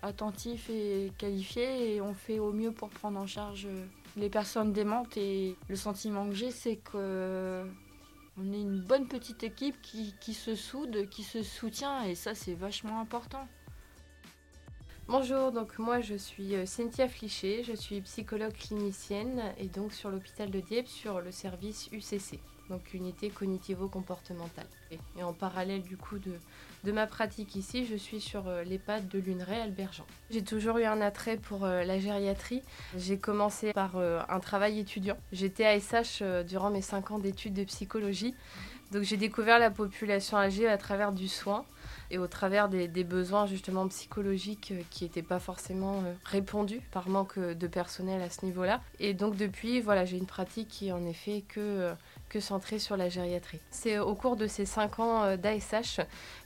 attentif 0.04 0.70
et 0.70 1.12
qualifié 1.18 1.96
et 1.96 2.02
on 2.02 2.14
fait 2.14 2.40
au 2.40 2.52
mieux 2.52 2.72
pour 2.72 2.90
prendre 2.90 3.20
en 3.20 3.28
charge 3.28 3.68
les 4.18 4.30
personnes 4.30 4.74
démentes. 4.74 5.16
Et 5.18 5.56
le 5.70 5.76
sentiment 5.76 6.28
que 6.28 6.36
j'ai, 6.36 6.52
c'est 6.52 6.76
que 6.76 7.64
on 8.42 8.54
est 8.54 8.62
une 8.62 8.80
bonne 8.80 9.08
petite 9.08 9.44
équipe 9.44 9.76
qui, 9.82 10.34
se 10.34 10.56
soude, 10.56 11.08
qui 11.10 11.24
se 11.24 11.44
soutient 11.44 12.04
et 12.04 12.16
ça 12.16 12.34
c'est 12.34 12.54
vachement 12.54 13.00
important. 13.00 13.48
Bonjour, 15.08 15.52
donc 15.52 15.78
moi 15.78 16.00
je 16.00 16.16
suis 16.16 16.56
euh, 16.56 16.66
Cynthia 16.66 17.08
Fliché, 17.08 17.64
je 17.64 17.74
suis 17.74 18.02
psychologue 18.02 18.54
clinicienne 18.54 19.54
et 19.58 19.68
donc 19.68 19.94
sur 19.94 20.10
l'hôpital 20.10 20.50
de 20.50 20.60
Dieppe 20.60 20.88
sur 20.88 21.22
le 21.22 21.32
service 21.32 21.90
UCC, 21.92 22.40
donc 22.72 22.94
unité 22.94 23.30
cognitivo-comportementale. 23.30 24.66
Et 25.18 25.24
en 25.24 25.34
parallèle 25.34 25.84
du 25.84 25.98
coup 25.98 26.18
de, 26.20 26.92
ma 26.92 27.06
pratique 27.06 27.56
ici, 27.56 27.86
je 27.86 27.96
suis 27.96 28.22
sur 28.22 28.48
euh, 28.48 28.64
l'EHPAD 28.64 29.10
de 29.10 29.20
Luneray 29.20 29.60
Albert-Jean. 29.60 30.06
J'ai 30.30 30.44
toujours 30.44 30.78
eu 30.78 30.86
un 30.86 31.02
attrait 31.02 31.38
pour 31.38 31.66
euh, 31.66 31.84
la 31.84 32.00
gériatrie. 32.00 32.64
J'ai 32.98 33.18
commencé 33.18 33.74
par 33.74 33.98
euh, 33.98 34.22
un 34.30 34.40
travail 34.40 34.80
étudiant. 34.80 35.18
J'étais 35.34 35.66
à 35.66 35.80
SH 35.80 36.24
durant 36.48 36.70
mes 36.70 36.82
5 36.82 37.12
ans 37.12 37.20
d'études 37.20 37.54
de 37.54 37.66
psychologie. 37.66 38.34
Donc 38.92 39.04
j'ai 39.04 39.18
découvert 39.18 39.60
la 39.60 39.70
population 39.70 40.38
âgée 40.38 40.68
à 40.68 40.78
travers 40.78 41.12
du 41.12 41.28
soin 41.28 41.66
et 42.12 42.18
au 42.18 42.28
travers 42.28 42.70
des, 42.70 42.88
besoins 43.04 43.48
justement 43.48 43.88
psychologiques 43.88 44.74
qui 44.92 45.06
n'étaient 45.06 45.24
pas 45.24 45.40
forcément 45.40 46.04
répondus 46.24 46.82
par 46.92 47.10
manque 47.10 47.40
de 47.40 47.68
personnel 47.68 48.22
à 48.22 48.30
ce 48.30 48.46
niveau-là. 48.46 48.82
Et 49.00 49.14
donc 49.14 49.36
depuis, 49.36 49.82
voilà, 49.82 50.06
j'ai 50.06 50.18
une 50.18 50.28
pratique 50.28 50.68
qui 50.68 50.92
en 50.92 51.04
effet 51.06 51.44
que 51.48 51.92
que 52.32 52.40
centré 52.40 52.80
sur 52.80 52.96
la 52.96 53.10
gériatrie. 53.10 53.60
C'est 53.72 54.00
au 54.00 54.16
cours 54.16 54.38
de 54.38 54.48
ces 54.48 54.66
cinq 54.66 55.00
ans 55.00 55.24
euh, 55.24 55.38
d'ASH 55.38 56.00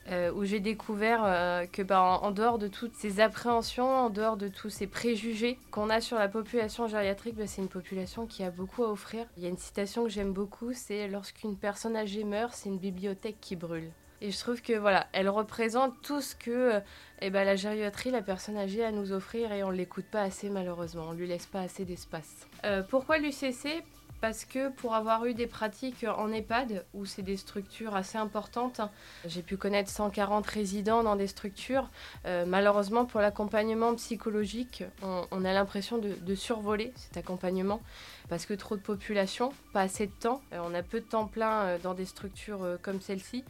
euh, 0.10 0.32
où 0.34 0.44
j'ai 0.44 0.60
découvert 0.60 1.22
euh, 1.24 1.68
que 1.68 1.84
bah, 1.84 2.02
en, 2.02 2.32
dehors 2.32 2.58
de 2.58 2.68
toutes 2.68 2.96
ces 2.96 3.20
appréhensions, 3.20 3.88
en 3.88 4.10
dehors 4.10 4.36
de 4.36 4.48
tous 4.48 4.72
ces 4.72 4.88
préjugés 4.88 5.60
qu'on 5.70 5.92
a 5.92 6.02
sur 6.02 6.18
la 6.18 6.28
population 6.28 6.88
gériatrique, 6.88 7.36
bah, 7.36 7.46
c'est 7.46 7.62
une 7.62 7.70
population 7.70 8.26
qui 8.26 8.44
a 8.44 8.50
beaucoup 8.50 8.84
à 8.84 8.92
offrir. 8.92 9.28
Il 9.38 9.44
y 9.44 9.46
a 9.46 9.50
une 9.50 9.60
citation 9.60 10.04
que 10.04 10.10
j'aime 10.10 10.34
beaucoup, 10.34 10.74
c'est 10.74 11.08
lorsqu'une 11.08 11.56
personne 11.56 11.96
âgée 11.96 12.24
meurt, 12.24 12.54
c'est 12.56 12.70
une 12.70 12.80
bibliothèque 12.80 13.38
qui 13.40 13.56
brûle. 13.56 13.92
Et 14.26 14.32
je 14.32 14.40
trouve 14.40 14.60
que 14.60 14.74
voilà, 14.74 15.06
elle 15.14 15.30
représente 15.30 15.94
tout 16.02 16.20
ce 16.20 16.36
que 16.36 16.82
eh 17.22 17.30
ben, 17.30 17.46
la 17.46 17.56
gériatrie, 17.56 18.10
la 18.10 18.24
personne 18.24 18.58
âgée 18.58 18.84
a 18.84 18.88
à 18.88 18.92
nous 18.92 19.12
offrir 19.12 19.52
et 19.52 19.64
on 19.64 19.72
ne 19.72 19.78
l'écoute 19.78 20.06
pas 20.06 20.22
assez 20.22 20.50
malheureusement, 20.50 21.04
on 21.10 21.14
ne 21.14 21.20
lui 21.20 21.28
laisse 21.28 21.46
pas 21.46 21.62
assez 21.62 21.86
d'espace. 21.86 22.48
pourquoi 22.90 23.20
l'UCC 23.20 23.84
parce 24.22 24.46
que 24.46 24.70
pour 24.70 24.96
avoir 24.96 25.26
eu 25.26 25.36
des 25.36 25.46
pratiques 25.46 26.04
en 26.18 26.32
EHPAD, 26.32 26.84
où 26.96 27.06
c'est 27.06 27.22
des 27.22 27.38
structures 27.38 27.96
assez 27.96 28.18
importantes, 28.18 28.82
j'ai 29.26 29.44
pu 29.44 29.56
connaître 29.56 29.92
140 29.92 30.48
résidents 30.48 31.04
dans 31.04 31.16
des 31.16 31.28
structures. 31.28 31.90
Euh, 32.26 32.44
malheureusement, 32.48 33.06
pour 33.06 33.22
l'accompagnement 33.22 33.94
psychologique, 33.96 34.84
on, 35.04 35.46
a 35.46 35.54
l'impression 35.54 36.00
de, 36.00 36.36
survoler 36.36 36.92
cet 36.96 37.18
accompagnement, 37.18 37.82
parce 38.28 38.48
que 38.48 38.56
trop 38.56 38.76
de 38.76 38.82
population, 38.82 39.54
pas 39.74 39.82
assez 39.82 40.08
de 40.08 40.12
temps. 40.20 40.42
Euh, 40.54 40.60
on 40.64 40.74
a 40.74 40.82
peu 40.82 41.02
de 41.02 41.06
temps 41.06 41.28
plein 41.28 41.62
euh, 41.62 41.78
dans 41.82 41.94
des 41.94 42.06
structures 42.06 42.66
comme 42.82 43.02
celle-ci. 43.02 43.44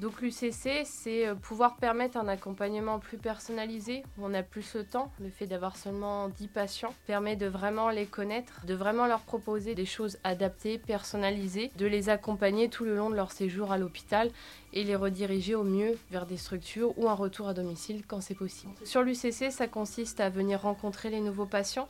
Donc 0.00 0.22
l'UCC, 0.22 0.86
c'est 0.86 1.26
euh, 1.26 1.34
pouvoir 1.34 1.76
permettre 1.76 2.16
un 2.16 2.26
accompagnement 2.26 2.98
plus 2.98 3.18
personnalisé, 3.18 4.02
où 4.16 4.24
on 4.24 4.32
a 4.32 4.42
plus 4.42 4.74
le 4.74 4.84
temps. 4.84 5.12
Le 5.20 5.28
fait 5.28 5.46
d'avoir 5.46 5.76
seulement 5.76 6.28
10 6.30 6.48
patients 6.48 6.94
permet 7.06 7.36
de 7.36 7.46
vraiment 7.46 7.90
les 7.90 8.06
connaître, 8.06 8.64
de 8.64 8.72
vraiment 8.72 9.06
leur 9.06 9.20
proposer 9.20 9.74
des 9.74 9.84
choses 9.84 10.16
adaptées, 10.24 10.78
personnalisées, 10.78 11.70
de 11.76 11.84
les 11.84 12.08
accompagner 12.08 12.70
tout 12.70 12.84
le 12.84 12.96
long 12.96 13.10
de 13.10 13.14
leur 13.14 13.30
séjour 13.30 13.72
à 13.72 13.78
l'hôpital 13.78 14.30
et 14.72 14.84
les 14.84 14.96
rediriger 14.96 15.54
au 15.54 15.64
mieux 15.64 15.98
vers 16.10 16.24
des 16.24 16.38
structures 16.38 16.98
ou 16.98 17.10
un 17.10 17.14
retour 17.14 17.48
à 17.48 17.54
domicile 17.54 18.02
quand 18.06 18.22
c'est 18.22 18.34
possible. 18.34 18.72
Sur 18.84 19.02
l'UCC, 19.02 19.50
ça 19.50 19.68
consiste 19.68 20.20
à 20.20 20.30
venir 20.30 20.62
rencontrer 20.62 21.10
les 21.10 21.20
nouveaux 21.20 21.46
patients, 21.46 21.88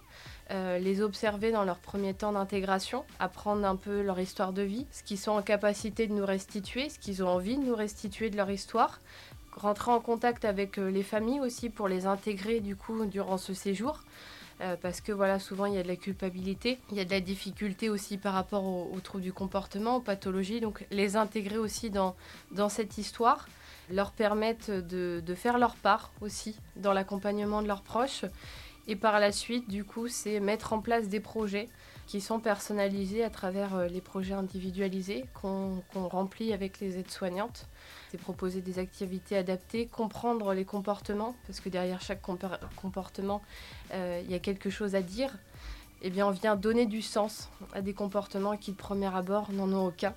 euh, 0.52 0.78
les 0.78 1.00
observer 1.00 1.52
dans 1.52 1.62
leur 1.62 1.78
premier 1.78 2.12
temps 2.12 2.32
d'intégration, 2.32 3.04
apprendre 3.20 3.64
un 3.64 3.76
peu 3.76 4.02
leur 4.02 4.18
histoire 4.18 4.52
de 4.52 4.62
vie, 4.62 4.84
ce 4.90 5.04
qu'ils 5.04 5.18
sont 5.18 5.30
en 5.30 5.42
capacité 5.42 6.08
de 6.08 6.12
nous 6.12 6.26
restituer, 6.26 6.88
ce 6.88 6.98
qu'ils 6.98 7.22
ont 7.22 7.28
envie 7.28 7.56
de 7.56 7.62
nous 7.62 7.76
restituer 7.76 8.30
de 8.30 8.36
leur 8.36 8.50
histoire, 8.50 9.00
rentrer 9.52 9.92
en 9.92 10.00
contact 10.00 10.44
avec 10.44 10.78
euh, 10.78 10.90
les 10.90 11.04
familles 11.04 11.38
aussi 11.38 11.70
pour 11.70 11.86
les 11.86 12.06
intégrer 12.06 12.58
du 12.58 12.74
coup 12.74 13.04
durant 13.06 13.38
ce 13.38 13.54
séjour. 13.54 14.00
Euh, 14.60 14.76
parce 14.82 15.00
que 15.00 15.12
voilà, 15.12 15.38
souvent 15.38 15.66
il 15.66 15.74
y 15.74 15.78
a 15.78 15.84
de 15.84 15.88
la 15.88 15.96
culpabilité, 15.96 16.80
il 16.90 16.96
y 16.96 17.00
a 17.00 17.04
de 17.04 17.10
la 17.10 17.20
difficulté 17.20 17.88
aussi 17.88 18.18
par 18.18 18.34
rapport 18.34 18.64
aux, 18.64 19.00
troubles 19.00 19.22
du 19.22 19.32
comportement, 19.32 19.96
aux 19.96 20.00
pathologies, 20.00 20.60
donc 20.60 20.84
les 20.90 21.16
intégrer 21.16 21.58
aussi 21.58 21.90
dans, 21.90 22.14
cette 22.68 22.98
histoire, 22.98 23.48
leur 23.88 24.10
permettre 24.10 24.70
de 24.82 25.34
faire 25.34 25.58
leur 25.58 25.76
part 25.76 26.10
aussi 26.20 26.56
dans 26.76 26.92
l'accompagnement 26.92 27.62
de 27.62 27.68
leurs 27.68 27.82
proches, 27.82 28.24
et 28.86 28.96
par 28.96 29.20
la 29.20 29.32
suite, 29.32 29.68
du 29.68 29.84
coup, 29.84 30.08
c'est 30.08 30.40
mettre 30.40 30.72
en 30.72 30.80
place 30.80 31.08
des 31.08 31.20
projets 31.20 31.68
qui 32.06 32.20
sont 32.20 32.40
personnalisés 32.40 33.22
à 33.22 33.30
travers 33.30 33.76
euh, 33.76 33.86
les 33.86 34.00
projets 34.00 34.34
individualisés 34.34 35.26
qu'on 35.32 35.80
remplit 35.94 36.52
avec 36.52 36.80
les 36.80 36.98
aides-soignantes. 36.98 37.68
C'est 38.10 38.18
proposer 38.18 38.62
des 38.62 38.80
activités 38.80 39.36
adaptées, 39.36 39.86
comprendre 39.86 40.52
les 40.52 40.64
comportements, 40.64 41.36
parce 41.46 41.60
que 41.60 41.68
derrière 41.68 42.00
chaque 42.00 42.20
comportement, 42.20 43.42
euh, 43.92 44.20
il 44.24 44.30
y 44.30 44.34
a 44.34 44.40
quelque 44.40 44.70
chose 44.70 44.96
à 44.96 45.02
dire. 45.02 45.30
Eh 46.02 46.10
bien, 46.10 46.26
on 46.26 46.32
vient 46.32 46.56
donner 46.56 46.86
du 46.86 47.00
sens 47.00 47.48
à 47.74 47.80
des 47.80 47.94
comportements 47.94 48.56
qui, 48.56 48.72
de 48.72 48.76
premier 48.76 49.14
abord, 49.14 49.52
n'en 49.52 49.70
ont 49.72 49.86
aucun. 49.86 50.14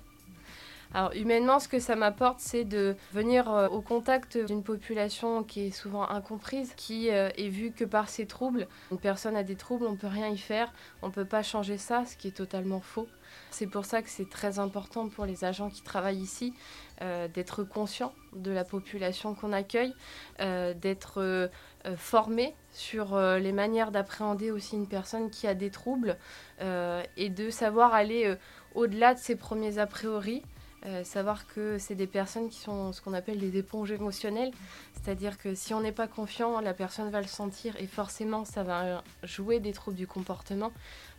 Alors 0.96 1.12
humainement, 1.16 1.58
ce 1.58 1.66
que 1.66 1.80
ça 1.80 1.96
m'apporte, 1.96 2.38
c'est 2.38 2.62
de 2.62 2.94
venir 3.12 3.50
euh, 3.50 3.66
au 3.66 3.80
contact 3.80 4.38
d'une 4.38 4.62
population 4.62 5.42
qui 5.42 5.66
est 5.66 5.70
souvent 5.72 6.08
incomprise, 6.08 6.72
qui 6.76 7.10
euh, 7.10 7.30
est 7.36 7.48
vue 7.48 7.72
que 7.72 7.84
par 7.84 8.08
ses 8.08 8.26
troubles. 8.26 8.68
Une 8.92 9.00
personne 9.00 9.34
a 9.34 9.42
des 9.42 9.56
troubles, 9.56 9.86
on 9.86 9.92
ne 9.92 9.96
peut 9.96 10.06
rien 10.06 10.28
y 10.28 10.38
faire, 10.38 10.72
on 11.02 11.08
ne 11.08 11.12
peut 11.12 11.24
pas 11.24 11.42
changer 11.42 11.78
ça, 11.78 12.04
ce 12.06 12.16
qui 12.16 12.28
est 12.28 12.36
totalement 12.36 12.80
faux. 12.80 13.08
C'est 13.50 13.66
pour 13.66 13.84
ça 13.84 14.02
que 14.02 14.08
c'est 14.08 14.30
très 14.30 14.60
important 14.60 15.08
pour 15.08 15.26
les 15.26 15.44
agents 15.44 15.68
qui 15.68 15.82
travaillent 15.82 16.22
ici 16.22 16.54
euh, 17.02 17.26
d'être 17.26 17.64
conscients 17.64 18.14
de 18.36 18.52
la 18.52 18.62
population 18.62 19.34
qu'on 19.34 19.52
accueille, 19.52 19.94
d'être 20.38 21.50
formés 21.96 22.56
sur 22.72 23.16
les 23.16 23.52
manières 23.52 23.92
d'appréhender 23.92 24.50
aussi 24.50 24.74
une 24.74 24.88
personne 24.88 25.30
qui 25.30 25.46
a 25.46 25.54
des 25.54 25.70
troubles 25.70 26.16
et 26.60 27.28
de 27.28 27.50
savoir 27.50 27.94
aller 27.94 28.36
au-delà 28.74 29.14
de 29.14 29.20
ses 29.20 29.36
premiers 29.36 29.78
a 29.78 29.86
priori 29.86 30.42
euh, 30.86 31.04
savoir 31.04 31.46
que 31.46 31.78
c'est 31.78 31.94
des 31.94 32.06
personnes 32.06 32.48
qui 32.48 32.58
sont 32.58 32.92
ce 32.92 33.00
qu'on 33.00 33.14
appelle 33.14 33.38
des 33.38 33.56
éponges 33.56 33.90
émotionnelles, 33.90 34.52
c'est-à-dire 34.92 35.38
que 35.38 35.54
si 35.54 35.72
on 35.74 35.80
n'est 35.80 35.92
pas 35.92 36.06
confiant, 36.06 36.60
la 36.60 36.74
personne 36.74 37.10
va 37.10 37.20
le 37.20 37.26
sentir 37.26 37.74
et 37.80 37.86
forcément 37.86 38.44
ça 38.44 38.62
va 38.62 39.02
jouer 39.22 39.60
des 39.60 39.72
troubles 39.72 39.96
du 39.96 40.06
comportement. 40.06 40.72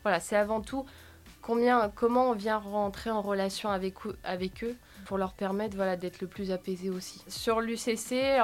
Voilà, 0.03 0.19
c'est 0.19 0.35
avant 0.35 0.61
tout 0.61 0.85
combien, 1.41 1.91
comment 1.93 2.31
on 2.31 2.33
vient 2.33 2.57
rentrer 2.57 3.11
en 3.11 3.21
relation 3.21 3.69
avec, 3.69 3.95
avec 4.23 4.63
eux 4.63 4.75
pour 5.05 5.17
leur 5.17 5.33
permettre 5.33 5.75
voilà, 5.75 5.95
d'être 5.95 6.21
le 6.21 6.27
plus 6.27 6.51
apaisé 6.51 6.89
aussi. 6.89 7.23
Sur 7.27 7.61
l'UCC, 7.61 8.39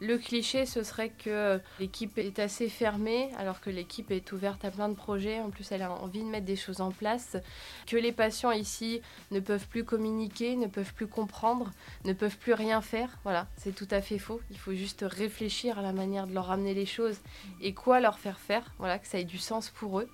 le 0.00 0.16
cliché, 0.16 0.64
ce 0.64 0.82
serait 0.82 1.10
que 1.10 1.60
l'équipe 1.80 2.18
est 2.18 2.38
assez 2.38 2.68
fermée, 2.68 3.30
alors 3.36 3.60
que 3.60 3.70
l'équipe 3.70 4.10
est 4.10 4.30
ouverte 4.32 4.64
à 4.64 4.70
plein 4.70 4.88
de 4.88 4.94
projets. 4.94 5.40
En 5.40 5.50
plus, 5.50 5.72
elle 5.72 5.82
a 5.82 5.90
envie 5.90 6.22
de 6.22 6.28
mettre 6.28 6.46
des 6.46 6.56
choses 6.56 6.80
en 6.80 6.90
place. 6.90 7.36
Que 7.86 7.96
les 7.96 8.12
patients 8.12 8.52
ici 8.52 9.02
ne 9.30 9.40
peuvent 9.40 9.66
plus 9.66 9.84
communiquer, 9.84 10.56
ne 10.56 10.66
peuvent 10.66 10.94
plus 10.94 11.08
comprendre, 11.08 11.72
ne 12.04 12.12
peuvent 12.12 12.38
plus 12.38 12.52
rien 12.52 12.80
faire. 12.80 13.18
Voilà, 13.24 13.48
c'est 13.56 13.74
tout 13.74 13.88
à 13.90 14.00
fait 14.00 14.18
faux. 14.18 14.40
Il 14.50 14.58
faut 14.58 14.74
juste 14.74 15.04
réfléchir 15.06 15.78
à 15.78 15.82
la 15.82 15.92
manière 15.92 16.26
de 16.26 16.34
leur 16.34 16.50
amener 16.50 16.74
les 16.74 16.86
choses 16.86 17.18
et 17.60 17.74
quoi 17.74 18.00
leur 18.00 18.18
faire 18.18 18.38
faire. 18.38 18.72
Voilà, 18.78 18.98
que 18.98 19.06
ça 19.08 19.18
ait 19.18 19.24
du 19.24 19.38
sens 19.38 19.70
pour 19.70 20.00
eux 20.00 20.08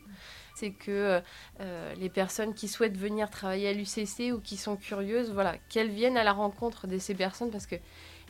c'est 0.56 0.70
que 0.70 1.20
euh, 1.60 1.94
les 1.96 2.08
personnes 2.08 2.54
qui 2.54 2.68
souhaitent 2.68 2.96
venir 2.96 3.28
travailler 3.28 3.68
à 3.68 3.72
l'UCC 3.72 4.32
ou 4.32 4.38
qui 4.38 4.56
sont 4.56 4.76
curieuses, 4.76 5.32
voilà, 5.32 5.56
qu'elles 5.68 5.90
viennent 5.90 6.16
à 6.16 6.22
la 6.22 6.32
rencontre 6.32 6.86
de 6.86 6.98
ces 6.98 7.14
personnes 7.14 7.50
parce 7.50 7.66
que 7.66 7.74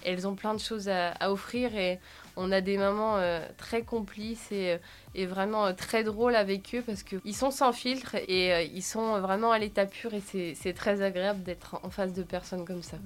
elles 0.04 0.26
ont 0.26 0.34
plein 0.34 0.54
de 0.54 0.60
choses 0.60 0.88
à, 0.88 1.30
offrir 1.30 1.74
et 1.76 1.98
on 2.36 2.50
a 2.52 2.60
des 2.60 2.78
moments 2.78 3.16
euh, 3.16 3.46
très 3.56 3.82
complices 3.82 4.50
et, 4.52 4.78
euh, 5.16 5.26
vraiment 5.26 5.72
très 5.74 6.04
drôles 6.04 6.36
avec 6.36 6.74
eux 6.74 6.82
parce 6.84 7.02
qu'ils 7.02 7.36
sont 7.36 7.50
sans 7.50 7.72
filtre 7.72 8.16
et 8.28 8.66
ils 8.66 8.82
sont 8.82 9.20
vraiment 9.20 9.52
à 9.52 9.58
l'état 9.58 9.86
pur 9.86 10.12
et 10.14 10.20
c'est 10.20 10.72
très 10.74 11.02
agréable 11.02 11.42
d'être 11.42 11.78
en 11.82 11.90
face 11.90 12.12
de 12.12 12.22
personnes 12.22 12.64
comme 12.64 12.82
ça. 12.82 12.96